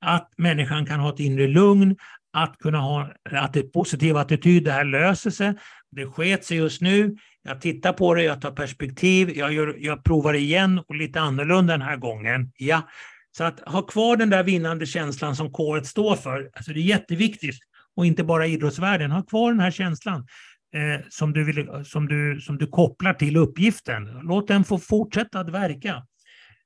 [0.00, 1.96] Att människan kan ha ett inre lugn,
[2.32, 5.54] att kunna ha att det positiv attityd, det här löser sig.
[5.92, 7.16] Det sket sig just nu.
[7.42, 11.72] Jag tittar på det, jag tar perspektiv, jag, gör, jag provar igen och lite annorlunda
[11.72, 12.52] den här gången.
[12.56, 12.88] Ja.
[13.36, 16.82] Så att ha kvar den där vinnande känslan som K1 står för, alltså det är
[16.82, 17.56] jätteviktigt.
[17.96, 20.26] Och inte bara idrottsvärlden, ha kvar den här känslan
[20.74, 24.20] eh, som, du vill, som, du, som du kopplar till uppgiften.
[24.22, 26.06] Låt den få fortsätta att verka.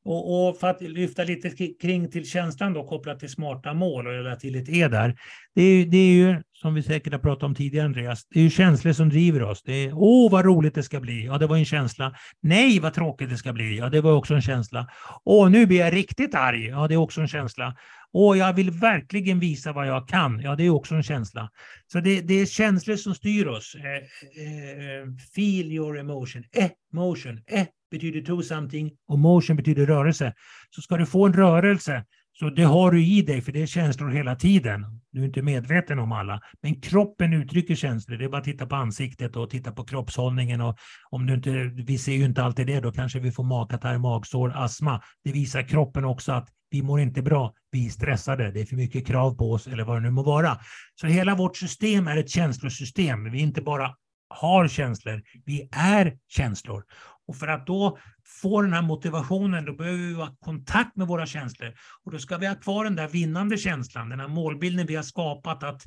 [0.06, 1.50] Och, och, för att lyfta lite
[1.80, 5.16] kring till känslan då kopplat till smarta mål och hela till ett E där.
[5.54, 8.44] Det är, det är ju, som vi säkert har pratat om tidigare Andreas, det är
[8.44, 9.62] ju känslor som driver oss.
[9.62, 12.14] Det är, åh vad roligt det ska bli, ja det var en känsla.
[12.40, 14.88] Nej vad tråkigt det ska bli, ja det var också en känsla.
[15.24, 17.76] Åh nu blir jag riktigt arg, ja det är också en känsla.
[18.12, 21.50] Åh jag vill verkligen visa vad jag kan, ja det är också en känsla.
[21.92, 23.74] Så det, det är känslor som styr oss.
[23.74, 26.44] Eh, eh, eh feel your emotion,
[26.92, 30.34] emotion, eh, betyder do something och motion betyder rörelse.
[30.70, 32.04] Så ska du få en rörelse,
[32.38, 35.00] så det har du i dig, för det är känslor hela tiden.
[35.10, 36.40] Du är inte medveten om alla.
[36.62, 38.16] Men kroppen uttrycker känslor.
[38.16, 40.60] Det är bara att titta på ansiktet och titta på kroppshållningen.
[40.60, 40.78] Och
[41.10, 41.50] om du inte,
[41.86, 45.02] vi ser ju inte alltid det, då kanske vi får magkatarr, magsår, astma.
[45.24, 48.76] Det visar kroppen också att vi mår inte bra, vi är stressade, det är för
[48.76, 50.58] mycket krav på oss eller vad det nu må vara.
[51.00, 53.30] Så hela vårt system är ett känslosystem.
[53.32, 53.94] Vi inte bara
[54.28, 56.84] har känslor, vi är känslor.
[57.26, 57.98] Och för att då
[58.42, 61.74] få den här motivationen, då behöver vi ha kontakt med våra känslor.
[62.04, 65.02] Och då ska vi ha kvar den där vinnande känslan, den här målbilden vi har
[65.02, 65.82] skapat, att,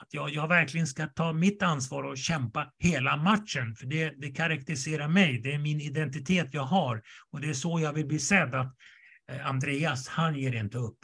[0.00, 3.74] att jag, jag verkligen ska ta mitt ansvar och kämpa hela matchen.
[3.74, 7.02] För det, det karaktäriserar mig, det är min identitet jag har.
[7.30, 8.76] Och det är så jag vill bli sedd, att
[9.30, 10.98] eh, Andreas, han ger inte upp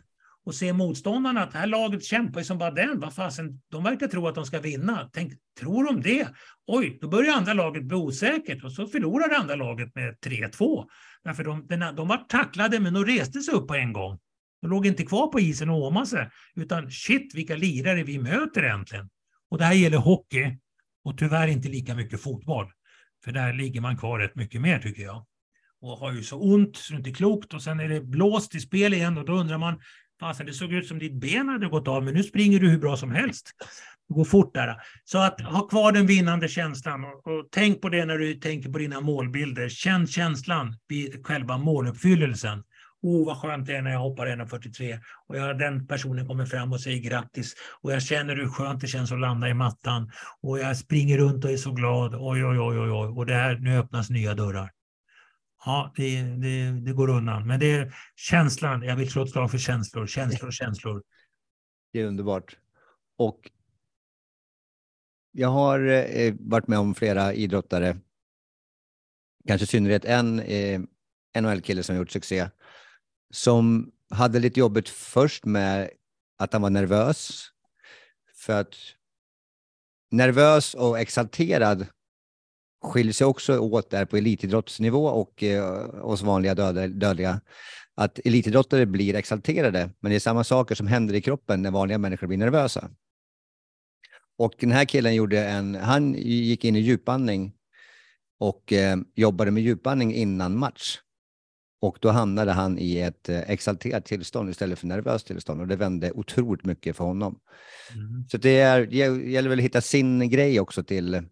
[0.47, 3.01] och se motståndarna att det här laget kämpar som bara den.
[3.01, 5.11] Vad fasen, de verkar tro att de ska vinna.
[5.13, 6.29] Tänk, tror de det?
[6.67, 10.85] Oj, då börjar andra laget bli osäkert och så förlorar det andra laget med 3-2.
[11.25, 14.19] Därför de, den, de var tacklade men de reste sig upp på en gång.
[14.63, 18.63] De låg inte kvar på isen och åmade sig, utan shit vilka lirare vi möter
[18.63, 19.09] äntligen.
[19.51, 20.59] Och det här gäller hockey
[21.05, 22.67] och tyvärr inte lika mycket fotboll.
[23.25, 25.27] För där ligger man kvar rätt mycket mer tycker jag.
[25.81, 28.55] Och har ju så ont så det är inte klokt och sen är det blåst
[28.55, 29.81] i spel igen och då undrar man
[30.21, 32.79] Fasen, det såg ut som ditt ben hade gått av, men nu springer du hur
[32.79, 33.53] bra som helst.
[34.09, 34.77] Det går fort där.
[35.05, 38.71] Så att ha kvar den vinnande känslan och, och, tänk på det när du tänker
[38.71, 39.69] på dina målbilder.
[39.69, 42.62] Känn känslan vid själva måluppfyllelsen.
[43.03, 46.73] Oh, vad skönt det är när jag hoppar 1,43 och jag, den personen kommer fram
[46.73, 50.11] och säger grattis och jag känner hur skönt det känns att landa i mattan
[50.43, 52.14] och jag springer runt och är så glad.
[52.14, 53.09] Oj, oj, oj, oj, oj.
[53.09, 54.71] och det här, nu öppnas nya dörrar.
[55.65, 57.47] Ja, det, det, det, går undan.
[57.47, 58.83] Men det är känslan.
[58.83, 61.03] Jag vill slå ett slag för känslor, känslor, känslor.
[61.93, 62.57] Det är underbart.
[63.19, 63.51] Och
[65.33, 67.97] jag har eh, varit med om flera idrottare,
[69.49, 70.81] kanske i synnerhet en eh,
[71.41, 72.49] NHL-kille som gjort succé,
[73.31, 75.91] som hade lite jobbigt först med
[76.37, 77.51] att han var nervös.
[78.35, 78.75] För att
[80.11, 81.87] nervös och exalterad
[82.87, 87.41] skiljer sig också åt där på elitidrottsnivå och eh, oss vanliga dödliga.
[87.95, 91.99] Att elitidrottare blir exalterade, men det är samma saker som händer i kroppen när vanliga
[91.99, 92.91] människor blir nervösa.
[94.39, 97.53] Och den här killen gjorde en, han gick in i djupandning
[98.39, 100.99] och eh, jobbade med djupandning innan match.
[101.80, 105.76] Och då hamnade han i ett eh, exalterat tillstånd istället för nervöst tillstånd och det
[105.76, 107.39] vände otroligt mycket för honom.
[107.95, 108.28] Mm.
[108.28, 108.97] Så det, är, det
[109.30, 111.22] gäller väl att hitta sin grej också till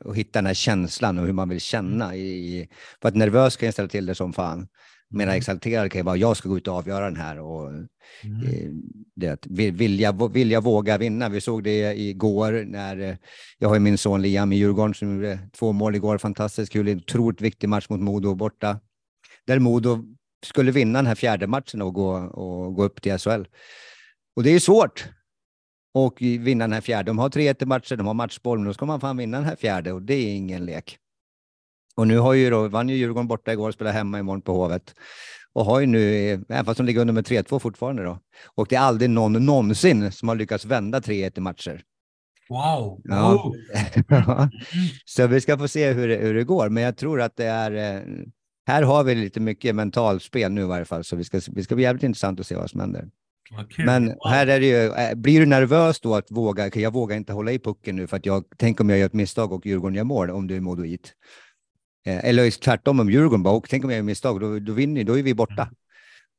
[0.00, 2.04] och hitta den här känslan och hur man vill känna.
[2.04, 2.16] Mm.
[2.16, 2.68] I,
[3.02, 4.68] för att nervös kan jag ställa till det som fan.
[5.10, 5.38] Medan mm.
[5.38, 7.40] exalterad kan jag bara, jag ska gå ut och avgöra den här.
[7.40, 7.86] Och, mm.
[8.46, 8.70] eh,
[9.14, 11.28] det, vilja, vilja våga vinna.
[11.28, 13.16] Vi såg det igår när, eh,
[13.58, 16.98] jag har min son Liam i Djurgården som gjorde två mål igår, fantastiskt kul, en
[16.98, 18.80] otroligt viktig match mot Modo borta.
[19.46, 20.04] Där Modo
[20.46, 23.44] skulle vinna den här fjärde matchen och gå, och gå upp till SHL.
[24.36, 25.08] Och det är svårt,
[25.94, 27.10] och vinna den här fjärde.
[27.10, 29.56] De har 3-1 matcher, de har matchboll, men då ska man fan vinna den här
[29.56, 30.98] fjärde och det är ingen lek.
[31.96, 34.52] Och nu har ju då, vann ju Djurgården borta igår och spelar hemma imorgon på
[34.52, 34.94] Hovet.
[35.52, 38.18] Och har ju nu, även fast de ligger under med 3-2 fortfarande då.
[38.54, 41.82] Och det är aldrig någon någonsin som har lyckats vända 3-1 i matcher.
[42.48, 43.00] Wow!
[44.08, 44.50] Ja.
[45.04, 47.44] Så vi ska få se hur det, hur det går, men jag tror att det
[47.44, 48.02] är eh,
[48.66, 51.74] här har vi lite mycket mentalspel nu i varje fall, så vi ska, vi ska
[51.74, 53.08] bli jävligt intressant att se vad som händer.
[53.50, 53.84] Okay.
[53.84, 57.32] Men här är det ju, eh, blir du nervös då att våga, jag vågar inte
[57.32, 59.96] hålla i pucken nu för att jag, tänk om jag gör ett misstag och Djurgården
[59.96, 61.12] gör mål om du är modoit.
[62.06, 65.04] Eh, eller tvärtom om Djurgården bara, och tänk om jag gör misstag, då, då vinner
[65.04, 65.62] då är vi borta.
[65.62, 65.74] Mm.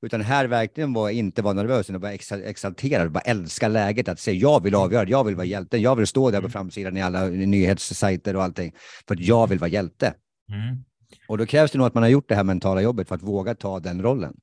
[0.02, 4.38] Utan här verkligen var inte vara nervös, utan bara exalterad, bara älska läget, att säga
[4.38, 6.52] jag vill avgöra, jag vill vara hjälten, jag vill stå där på mm.
[6.52, 8.74] framsidan i alla nyhetssajter och allting,
[9.08, 10.14] för att jag vill vara hjälte.
[10.52, 10.84] Mm.
[11.28, 13.24] Och då krävs det nog att man har gjort det här mentala jobbet för att
[13.24, 14.34] våga ta den rollen.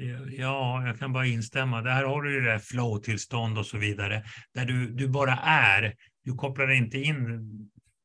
[0.00, 1.82] Eh, ja, jag kan bara instämma.
[1.82, 4.24] Där har du ju det flow-tillstånd och så vidare,
[4.54, 5.94] där du, du bara är.
[6.24, 7.40] Du kopplar inte in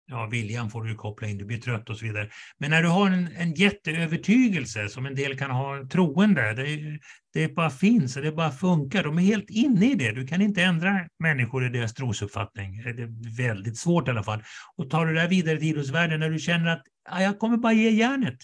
[0.05, 2.29] ja, viljan får du koppla in, du blir trött och så vidare.
[2.57, 6.99] Men när du har en, en jätteövertygelse som en del kan ha troende, det,
[7.33, 10.11] det bara finns och det bara funkar, de är helt inne i det.
[10.11, 12.83] Du kan inte ändra människor i deras trosuppfattning.
[12.83, 14.43] Det är väldigt svårt i alla fall.
[14.75, 16.83] Och tar du det här vidare till idrottsvärlden när du känner att
[17.19, 18.37] jag kommer bara ge järnet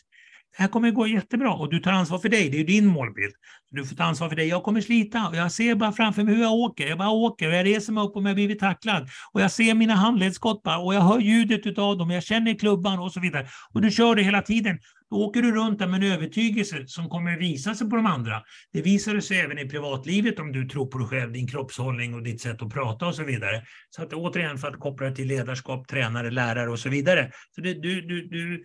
[0.60, 2.86] det här kommer gå jättebra och du tar ansvar för dig, det är ju din
[2.86, 3.34] målbild.
[3.72, 4.48] Du får ta ansvar för dig.
[4.48, 6.88] Jag kommer slita och jag ser bara framför mig hur jag åker.
[6.88, 9.10] Jag bara åker och jag reser mig upp om jag blivit tacklad.
[9.34, 12.10] Och jag ser mina handledsskott bara och jag hör ljudet av dem.
[12.10, 13.48] Jag känner klubban och så vidare.
[13.74, 14.80] Och du kör det hela tiden.
[15.10, 18.42] Då åker du runt där med en övertygelse som kommer visa sig på de andra.
[18.74, 22.24] Det visar sig även i privatlivet om du tror på dig själv, din kroppshållning och
[22.24, 23.64] ditt sätt att prata och så vidare.
[23.90, 27.32] Så att återigen för att koppla det till ledarskap, tränare, lärare och så vidare.
[27.56, 28.64] Så det, du, du, du,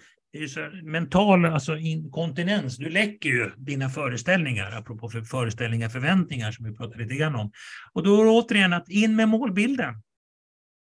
[0.83, 7.03] mental alltså inkontinens, du läcker ju dina föreställningar, apropå för föreställningar, förväntningar som vi pratade
[7.03, 7.51] lite grann om.
[7.93, 9.95] Och då är det återigen att in med målbilden.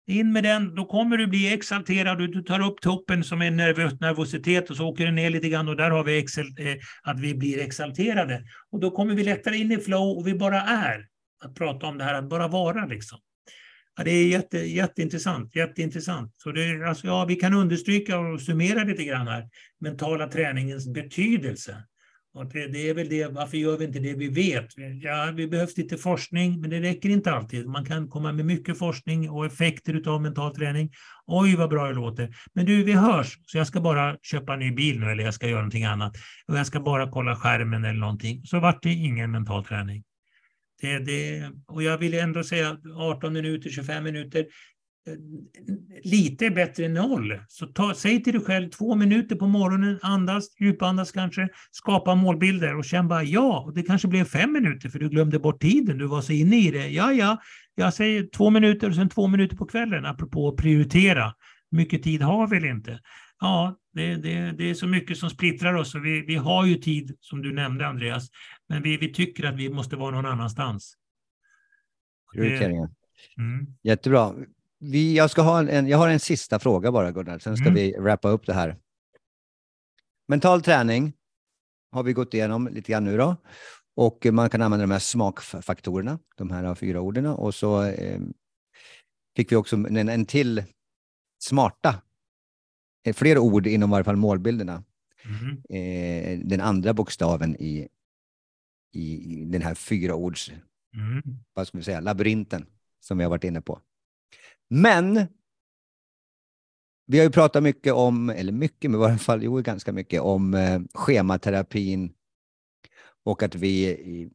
[0.07, 3.51] In med den, då kommer du bli exalterad och du tar upp toppen som är
[3.51, 6.77] nervös, nervositet och så åker du ner lite grann och där har vi excel, eh,
[7.03, 8.45] att vi blir exalterade.
[8.71, 11.07] Och då kommer vi lättare in i flow och vi bara är.
[11.45, 13.19] Att prata om det här, att bara vara liksom.
[13.99, 15.57] Ja, det är jätte, jätteintressant.
[15.57, 16.35] jätteintressant.
[16.37, 19.49] Så det, alltså, ja, vi kan understryka och summera lite grann här,
[19.81, 21.85] mentala träningens betydelse.
[22.35, 24.67] Och det, det, är väl det, varför gör vi inte det vi vet?
[25.03, 27.67] Ja, vi behövs lite forskning, men det räcker inte alltid.
[27.67, 30.91] Man kan komma med mycket forskning och effekter av mental träning.
[31.27, 32.35] Oj, vad bra det låter.
[32.55, 35.35] Men du, vi hörs, så jag ska bara köpa en ny bil nu, eller jag
[35.35, 36.13] ska göra någonting annat.
[36.47, 38.43] Och jag ska bara kolla skärmen eller någonting.
[38.45, 40.05] Så vart det ingen mental träning.
[40.81, 44.47] Det, det, och jag vill ändå säga 18 minuter, 25 minuter.
[45.09, 45.15] Eh,
[46.05, 47.41] lite är bättre än noll.
[47.49, 52.77] Så ta, säg till dig själv två minuter på morgonen, andas, djupandas kanske, skapa målbilder
[52.77, 56.07] och känn bara ja, det kanske blev fem minuter för du glömde bort tiden, du
[56.07, 56.89] var så inne i det.
[56.89, 57.39] Ja, ja,
[57.75, 61.35] jag säger två minuter och sen två minuter på kvällen, apropå att prioritera.
[61.71, 63.01] Mycket tid har vi väl inte?
[63.41, 66.75] Ja, det, det, det är så mycket som splittrar oss och vi, vi har ju
[66.75, 68.29] tid, som du nämnde Andreas,
[68.69, 70.97] men vi, vi tycker att vi måste vara någon annanstans.
[72.33, 72.91] Prioriteringar.
[73.39, 73.67] Mm.
[73.83, 74.35] Jättebra.
[74.79, 77.75] Vi, jag, ska ha en, jag har en sista fråga bara Gunnar, sen ska mm.
[77.75, 78.77] vi wrappa upp det här.
[80.29, 81.13] Mental träning
[81.91, 83.37] har vi gått igenom lite grann nu då.
[83.95, 87.27] Och man kan använda de här smakfaktorerna, de här fyra orden.
[87.27, 88.21] Och så eh,
[89.37, 90.65] fick vi också en, en till
[91.39, 92.03] smarta
[93.09, 94.85] Eh, fler ord inom varje fall målbilderna.
[95.25, 95.63] Mm.
[95.69, 97.89] Eh, den andra bokstaven i,
[98.99, 100.53] i den här fyra ords,
[100.95, 101.23] mm.
[101.55, 102.67] vad ska vi säga, labyrinten
[103.01, 103.81] som vi har varit inne på.
[104.71, 105.27] Men
[107.07, 110.21] vi har ju pratat mycket om, eller mycket, men i varje fall jo, ganska mycket
[110.21, 112.13] om eh, schematerapin
[113.25, 114.31] och att vi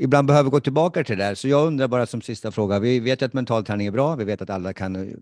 [0.00, 1.34] ibland behöver gå tillbaka till det där.
[1.34, 4.24] Så jag undrar bara som sista fråga, vi vet att mental träning är bra, vi
[4.24, 5.14] vet att alla kan eh,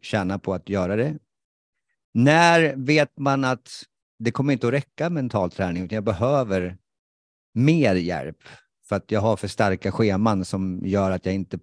[0.00, 1.18] tjäna på att göra det.
[2.14, 3.68] När vet man att
[4.18, 6.76] det kommer inte att räcka mental träning, utan jag behöver
[7.54, 8.38] mer hjälp
[8.88, 11.58] för att jag har för starka scheman som gör att jag inte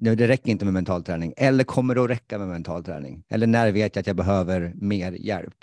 [0.00, 1.34] det räcker inte med mental träning.
[1.36, 3.24] Eller kommer det att räcka med mental träning?
[3.28, 5.54] Eller när vet jag att jag behöver mer hjälp?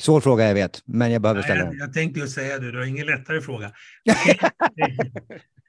[0.00, 1.78] Svår fråga, jag vet, men jag behöver ställa den.
[1.78, 3.72] Jag, jag tänkte ju säga det, du har ingen lättare fråga.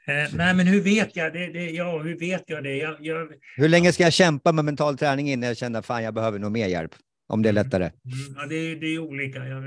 [0.08, 1.48] Eh, nej, men hur vet jag det?
[1.48, 2.76] det ja, hur vet jag det?
[2.78, 3.28] Jag, jag...
[3.56, 6.52] Hur länge ska jag kämpa med mental träning innan jag känner att jag behöver nog
[6.52, 6.92] mer hjälp?
[7.28, 7.64] Om det är mm.
[7.64, 7.84] lättare.
[7.84, 9.48] Mm, ja, det, är, det är olika.
[9.48, 9.64] Jag,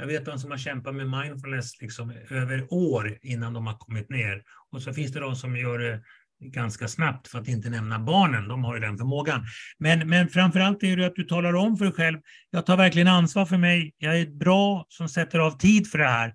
[0.00, 4.10] jag vet de som har kämpat med mindfulness liksom, över år innan de har kommit
[4.10, 4.42] ner.
[4.72, 6.02] Och så finns det de som gör det
[6.40, 9.44] ganska snabbt, för att inte nämna barnen, de har ju den förmågan.
[9.78, 12.18] Men, men framförallt är det att du talar om för dig själv,
[12.50, 16.08] jag tar verkligen ansvar för mig, jag är bra som sätter av tid för det
[16.08, 16.34] här.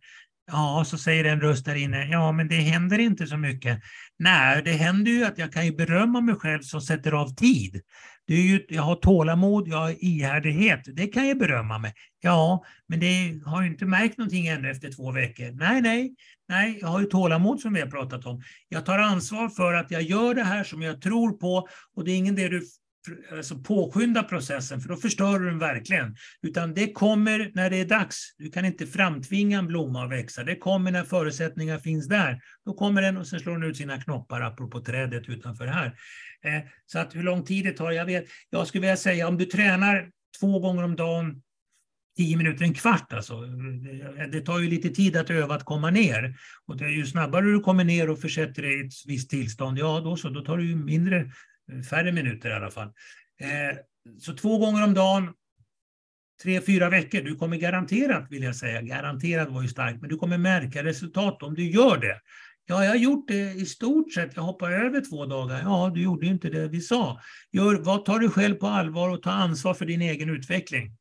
[0.52, 3.80] Ja, så säger en röst där inne, ja men det händer inte så mycket.
[4.20, 7.82] Nej, det händer ju att jag kan ju berömma mig själv som sätter av tid.
[8.28, 11.94] Det är ju, jag har tålamod, jag har ihärdighet, det kan jag berömma mig.
[12.22, 15.52] Ja, men det har ju inte märkt någonting ännu efter två veckor.
[15.52, 16.16] Nej, nej,
[16.50, 18.42] nej, jag har ju tålamod som vi har pratat om.
[18.70, 22.12] Jag tar ansvar för att jag gör det här som jag tror på och det
[22.12, 22.62] är ingen det du
[23.32, 26.16] alltså påskynda processen, för då förstör du den verkligen.
[26.42, 28.36] Utan det kommer när det är dags.
[28.38, 30.44] Du kan inte framtvinga en blomma att växa.
[30.44, 32.40] Det kommer när förutsättningar finns där.
[32.66, 35.96] Då kommer den och sen slår den ut sina knoppar, apropå trädet utanför här.
[36.46, 38.26] Eh, så att hur lång tid det tar, jag vet.
[38.50, 41.42] Jag skulle vilja säga om du tränar två gånger om dagen,
[42.18, 43.34] tio minuter, en kvart alltså.
[43.34, 46.36] Eh, det tar ju lite tid att öva att komma ner.
[46.66, 50.00] Och det, ju snabbare du kommer ner och försätter dig i ett visst tillstånd, ja
[50.00, 51.32] då så, då tar det ju mindre
[51.72, 52.94] eh, färre minuter i alla fall.
[54.20, 55.34] Så två gånger om dagen,
[56.44, 57.22] tre, fyra veckor.
[57.22, 61.44] Du kommer garanterat, vill jag säga, garanterat var ju starkt, men du kommer märka resultat
[61.44, 62.22] om du gör det.
[62.68, 64.36] Ja, jag har gjort det i stort sett.
[64.36, 65.62] Jag hoppar över två dagar.
[65.64, 67.22] Ja, du gjorde inte det vi sa.
[67.52, 70.98] Gör, vad tar du själv på allvar och ta ansvar för din egen utveckling.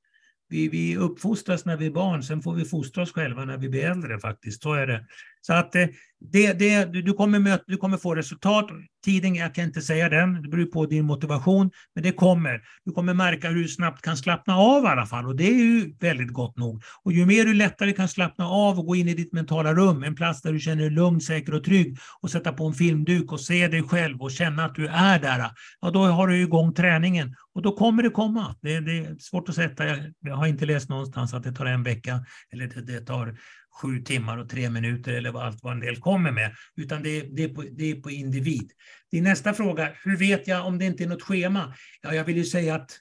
[0.48, 3.68] Vi, vi uppfostras när vi är barn, sen får vi fostra oss själva när vi
[3.68, 4.62] blir äldre faktiskt.
[4.62, 5.06] Så är det.
[5.46, 5.86] Så att eh,
[6.32, 8.66] det, det, du, kommer möta, du kommer få resultat.
[9.04, 12.62] Tiden, jag kan inte säga den, det beror på din motivation, men det kommer.
[12.84, 15.54] Du kommer märka hur du snabbt kan slappna av i alla fall och det är
[15.54, 16.82] ju väldigt gott nog.
[17.02, 20.02] Och ju mer du lättare kan slappna av och gå in i ditt mentala rum,
[20.02, 23.32] en plats där du känner dig lugn, säker och trygg och sätta på en filmduk
[23.32, 26.74] och se dig själv och känna att du är där, ja då har du igång
[26.74, 28.54] träningen och då kommer det komma.
[28.60, 31.66] Det, det är svårt att sätta, jag, jag har inte läst någonstans att det tar
[31.66, 33.36] en vecka eller det, det tar
[33.82, 37.44] sju timmar och tre minuter eller allt vad en del kommer med, utan det, det,
[37.44, 38.72] är, på, det är på individ.
[39.10, 41.74] Din nästa fråga, hur vet jag om det inte är något schema?
[42.02, 43.00] Ja, jag vill ju säga att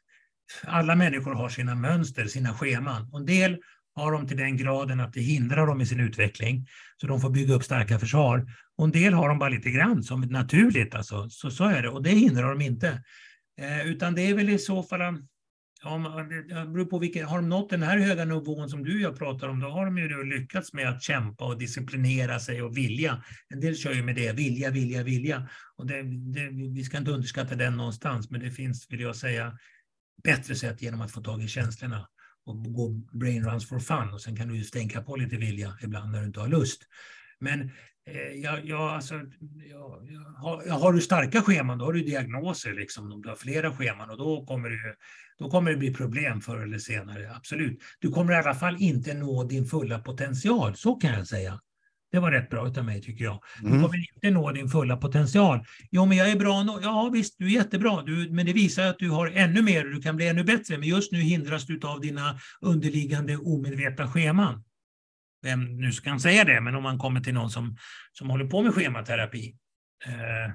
[0.63, 3.09] alla människor har sina mönster, sina scheman.
[3.11, 3.57] Och en del
[3.95, 6.67] har de till den graden att det hindrar dem i sin utveckling,
[6.97, 8.45] så de får bygga upp starka försvar.
[8.77, 11.29] Och en del har de bara lite grann, som naturligt, alltså.
[11.29, 13.03] så, så är det, och det hindrar dem inte.
[13.61, 15.01] Eh, utan det är väl i så fall
[15.85, 16.03] om,
[16.49, 19.19] det beror på vilken, har de nått den här höga nivån som du och jag
[19.19, 23.23] pratar om, då har de ju lyckats med att kämpa och disciplinera sig och vilja.
[23.49, 25.49] En del kör ju med det, vilja, vilja, vilja.
[25.75, 26.03] Och det,
[26.33, 29.57] det, vi ska inte underskatta den någonstans, men det finns, vill jag säga,
[30.23, 32.07] bättre sätt genom att få tag i känslorna
[32.45, 34.13] och gå brain runs for fun.
[34.13, 36.81] Och sen kan du ju stänka på lite vilja ibland när du inte har lust.
[37.39, 37.71] Men
[38.35, 39.13] jag, jag, alltså,
[39.69, 42.73] jag, jag, har, har, du starka scheman, då har du diagnoser.
[42.73, 43.11] Liksom.
[43.11, 44.95] Om du har flera scheman och då kommer, det,
[45.39, 47.31] då kommer det bli problem förr eller senare.
[47.35, 47.79] Absolut.
[47.99, 51.59] Du kommer i alla fall inte nå din fulla potential, så kan jag säga.
[52.11, 53.39] Det var rätt bra av mig tycker jag.
[53.61, 53.81] Du mm.
[53.81, 55.65] kommer inte nå din fulla potential.
[55.91, 56.79] Jo, men jag är bra nog.
[56.81, 58.01] Ja, visst, du är jättebra.
[58.01, 60.77] Du, men det visar att du har ännu mer och du kan bli ännu bättre.
[60.77, 64.63] Men just nu hindras du av dina underliggande omedvetna scheman
[65.43, 67.77] vem nu kan säga det, men om man kommer till någon som,
[68.11, 69.55] som håller på med schematerapi.
[70.05, 70.53] Eh,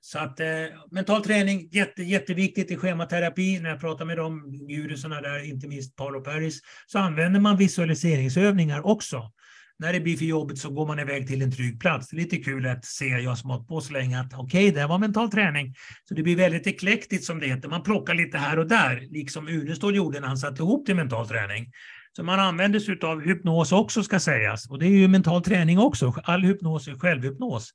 [0.00, 0.46] så att eh,
[0.90, 3.60] mental träning, jätte, jätteviktigt i schematerapi.
[3.60, 8.86] När jag pratar med de gurusarna där, inte minst Paolo Paris, så använder man visualiseringsövningar
[8.86, 9.32] också.
[9.78, 12.08] När det blir för jobbigt så går man iväg till en trygg plats.
[12.08, 14.80] Det är lite kul att se, jag som har på så länge, att okej, okay,
[14.80, 15.74] det var mental träning.
[16.04, 17.68] Så det blir väldigt eklektiskt som det heter.
[17.68, 21.28] Man plockar lite här och där, liksom Unestål gjorde när han satte ihop till mental
[21.28, 21.72] träning.
[22.16, 24.70] Så man använder sig av hypnos också ska sägas.
[24.70, 26.14] Och det är ju mental träning också.
[26.24, 27.70] All hypnos är självhypnos.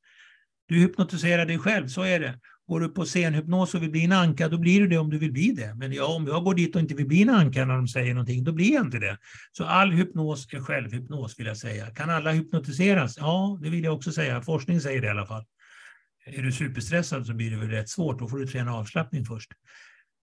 [0.67, 2.39] Du hypnotiserar dig själv, så är det.
[2.67, 5.17] Går du på scenhypnos och vill bli en anka, då blir du det om du
[5.17, 5.75] vill bli det.
[5.75, 8.13] Men ja, om jag går dit och inte vill bli en anka när de säger
[8.13, 9.17] någonting, då blir jag inte det.
[9.51, 11.85] Så all hypnos är självhypnos, vill jag säga.
[11.85, 13.17] Kan alla hypnotiseras?
[13.17, 14.41] Ja, det vill jag också säga.
[14.41, 15.45] Forskning säger det i alla fall.
[16.25, 18.19] Är du superstressad så blir det väl rätt svårt.
[18.19, 19.51] Då får du träna avslappning först.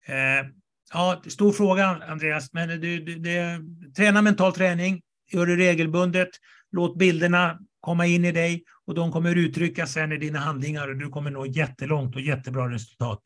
[0.06, 0.46] Eh,
[0.92, 3.64] Ja, stor fråga Andreas, men du, du, du,
[3.96, 6.28] träna mental träning, gör det regelbundet,
[6.72, 10.96] låt bilderna komma in i dig och de kommer uttryckas sen i dina handlingar och
[10.96, 13.22] du kommer nå jättelångt och jättebra resultat.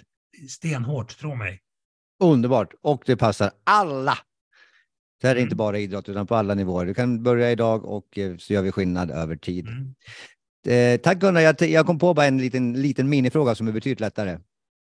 [0.48, 1.60] Stenhårt, tro mig.
[2.20, 4.18] Underbart, och det passar alla.
[5.20, 5.46] Det här är mm.
[5.46, 6.86] inte bara idrott utan på alla nivåer.
[6.86, 9.68] Du kan börja idag och eh, så gör vi skillnad över tid.
[9.68, 9.94] Mm.
[10.66, 14.00] Eh, tack Gunnar, jag, jag kom på bara en liten, liten minifråga som är betydligt
[14.00, 14.38] lättare.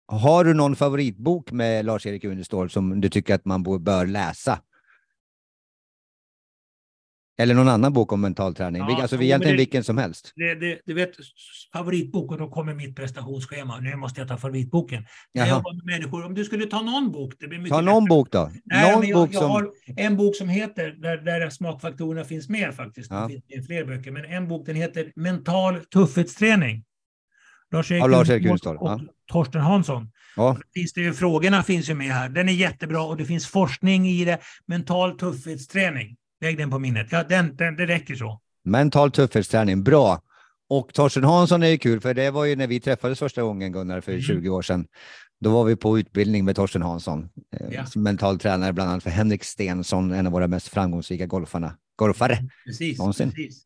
[0.06, 4.60] Har du någon favoritbok med Lars-Erik Unestål som du tycker att man bör läsa?
[7.38, 8.82] Eller någon annan bok om mental träning?
[8.82, 10.34] Ja, alltså egentligen det, vilken som helst.
[10.36, 11.12] Det, det, du vet,
[11.74, 13.80] favoritbok och då kommer mitt prestationsschema.
[13.80, 15.06] Nu måste jag ta favoritboken.
[15.32, 16.26] Jag med människor.
[16.26, 17.34] Om du skulle ta någon bok.
[17.40, 18.52] Det blir mycket ta någon bok då.
[18.64, 19.52] Nej, någon jag, bok jag som...
[19.52, 23.12] har en bok som heter, där, där smakfaktorerna finns med faktiskt.
[23.12, 23.28] Ja.
[23.28, 24.12] Det finns fler böcker.
[24.12, 26.84] Men en bok den heter Mental tuffhetsträning.
[27.72, 29.02] Lars-Erik Lars och, och
[29.34, 30.12] Torsten Hansson.
[30.36, 30.58] Ja.
[30.74, 32.30] Finns det ju, frågorna finns ju med här.
[32.30, 34.40] Den är jättebra och det finns forskning i det.
[34.66, 36.16] Mental tuffhetsträning.
[36.42, 37.08] Lägg den på minnet.
[37.12, 38.42] Ja, den, den, det räcker så.
[38.64, 40.22] Mental tuffhetsträning, bra.
[40.70, 43.72] Och Torsten Hansson är ju kul, för det var ju när vi träffades första gången,
[43.72, 44.22] Gunnar, för mm.
[44.22, 44.88] 20 år sedan.
[45.42, 47.86] Då var vi på utbildning med Torsten Hansson, eh, ja.
[47.96, 52.50] mental tränare bland annat för Henrik Stensson, en av våra mest framgångsrika golfarna, golfare mm,
[52.66, 53.32] precis, någonsin.
[53.32, 53.64] Precis.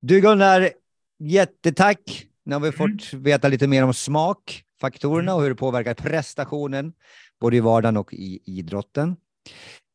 [0.00, 0.70] Du Gunnar,
[1.18, 2.98] jättetack nu har vi mm.
[2.98, 6.92] fått veta lite mer om smakfaktorerna faktorerna och hur det påverkar prestationen,
[7.40, 9.16] både i vardagen och i idrotten.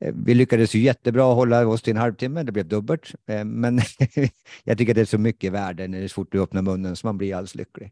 [0.01, 3.13] Eh, vi lyckades ju jättebra hålla oss till en halvtimme, det blev dubbelt.
[3.29, 3.81] Eh, men
[4.63, 6.61] jag tycker att det är så mycket värde när det är så fort du öppnar
[6.61, 7.91] munnen så man blir alldeles lycklig.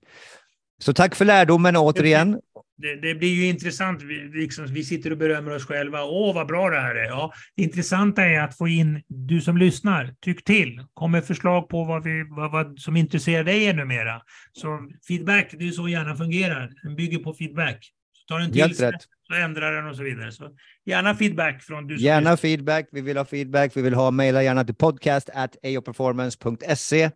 [0.79, 2.39] Så tack för lärdomen återigen.
[2.77, 4.03] Det, det, blir ju intressant.
[4.03, 6.03] Vi, liksom, vi sitter och berömmer oss själva.
[6.03, 7.05] Åh, vad bra det här är.
[7.05, 10.85] Ja, det intressanta är att få in, du som lyssnar, tyck till.
[10.93, 14.21] Kom med förslag på vad, vi, vad, vad som intresserar dig ännu mera.
[14.53, 16.71] Så feedback, det är så gärna fungerar.
[16.83, 17.91] Den bygger på feedback.
[18.13, 18.93] Så tar den till sig,
[19.27, 20.31] så ändrar den och så vidare.
[20.31, 20.49] Så
[20.85, 22.35] gärna feedback från du Gärna är...
[22.35, 22.87] feedback.
[22.91, 23.77] Vi vill ha feedback.
[23.77, 27.11] Vi vill ha mejla gärna till podcast at aoperformance.se.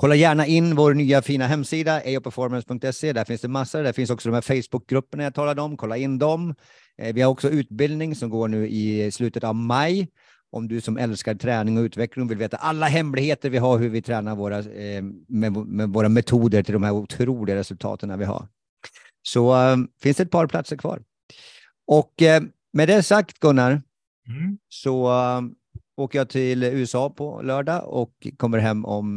[0.00, 3.12] Kolla gärna in vår nya fina hemsida, aoperformance.se.
[3.12, 3.82] Där finns det massor.
[3.82, 5.76] Där finns också de här Facebookgrupperna jag talade om.
[5.76, 6.54] Kolla in dem.
[6.98, 10.08] Eh, vi har också utbildning som går nu i slutet av maj.
[10.50, 14.02] Om du som älskar träning och utveckling vill veta alla hemligheter vi har, hur vi
[14.02, 18.48] tränar våra, eh, med, med våra metoder till de här otroliga resultaten vi har.
[19.22, 21.02] Så äh, finns det ett par platser kvar.
[21.86, 22.12] Och
[22.72, 23.82] med det sagt Gunnar,
[24.28, 24.58] mm.
[24.68, 25.08] så
[25.98, 29.16] åker jag till USA på lördag och kommer hem om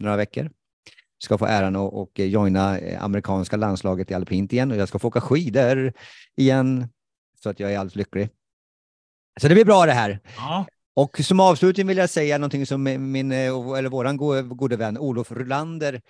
[0.00, 0.50] några veckor.
[1.18, 5.08] Ska få äran att och joina amerikanska landslaget i alpint igen och jag ska få
[5.08, 5.92] åka skidor
[6.36, 6.88] igen
[7.42, 8.28] så att jag är alldeles lycklig.
[9.40, 10.20] Så det blir bra det här.
[10.36, 10.66] Ja.
[10.96, 14.16] Och som avslutning vill jag säga någonting som min, eller våran
[14.56, 16.00] gode vän Olof Rulander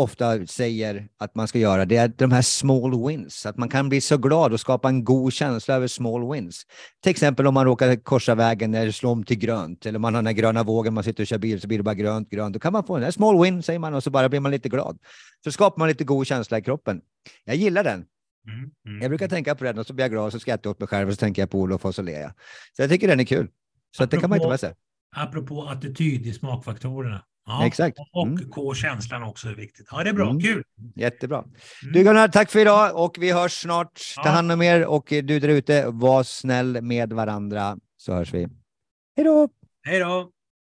[0.00, 3.46] ofta säger att man ska göra, det är de här small wins.
[3.46, 6.62] Att man kan bli så glad och skapa en god känsla över small wins.
[7.02, 10.22] Till exempel om man råkar korsa vägen eller slå om till grönt, eller man har
[10.22, 12.52] den här gröna vågen, man sitter och kör bil så blir det bara grönt, grönt.
[12.52, 14.68] Då kan man få en small win, säger man, och så bara blir man lite
[14.68, 14.98] glad.
[15.44, 17.00] Så skapar man lite god känsla i kroppen.
[17.44, 18.04] Jag gillar den.
[18.46, 19.02] Mm, mm.
[19.02, 20.88] Jag brukar tänka på den och så blir jag glad så skrattar jag åt mig
[20.88, 22.32] själv och så tänker jag på Olof och så ler jag.
[22.76, 23.48] Så jag tycker den är kul.
[23.96, 24.74] Så apropå, det kan man inte med sig.
[25.16, 27.24] Apropå attityd i smakfaktorerna.
[27.50, 27.98] Ja, Exakt.
[28.12, 28.50] Och mm.
[28.50, 29.88] K-känslan också är viktigt.
[29.90, 30.30] Ja, det är bra.
[30.30, 30.40] Mm.
[30.40, 30.62] Kul.
[30.94, 31.38] Jättebra.
[31.38, 31.52] Mm.
[31.92, 34.00] Du Gunnar, tack för idag och vi hörs snart.
[34.16, 38.48] Ta hand om er och du där ute, var snäll med varandra så hörs vi.
[39.16, 39.48] Hej då!
[39.82, 40.30] Hej då!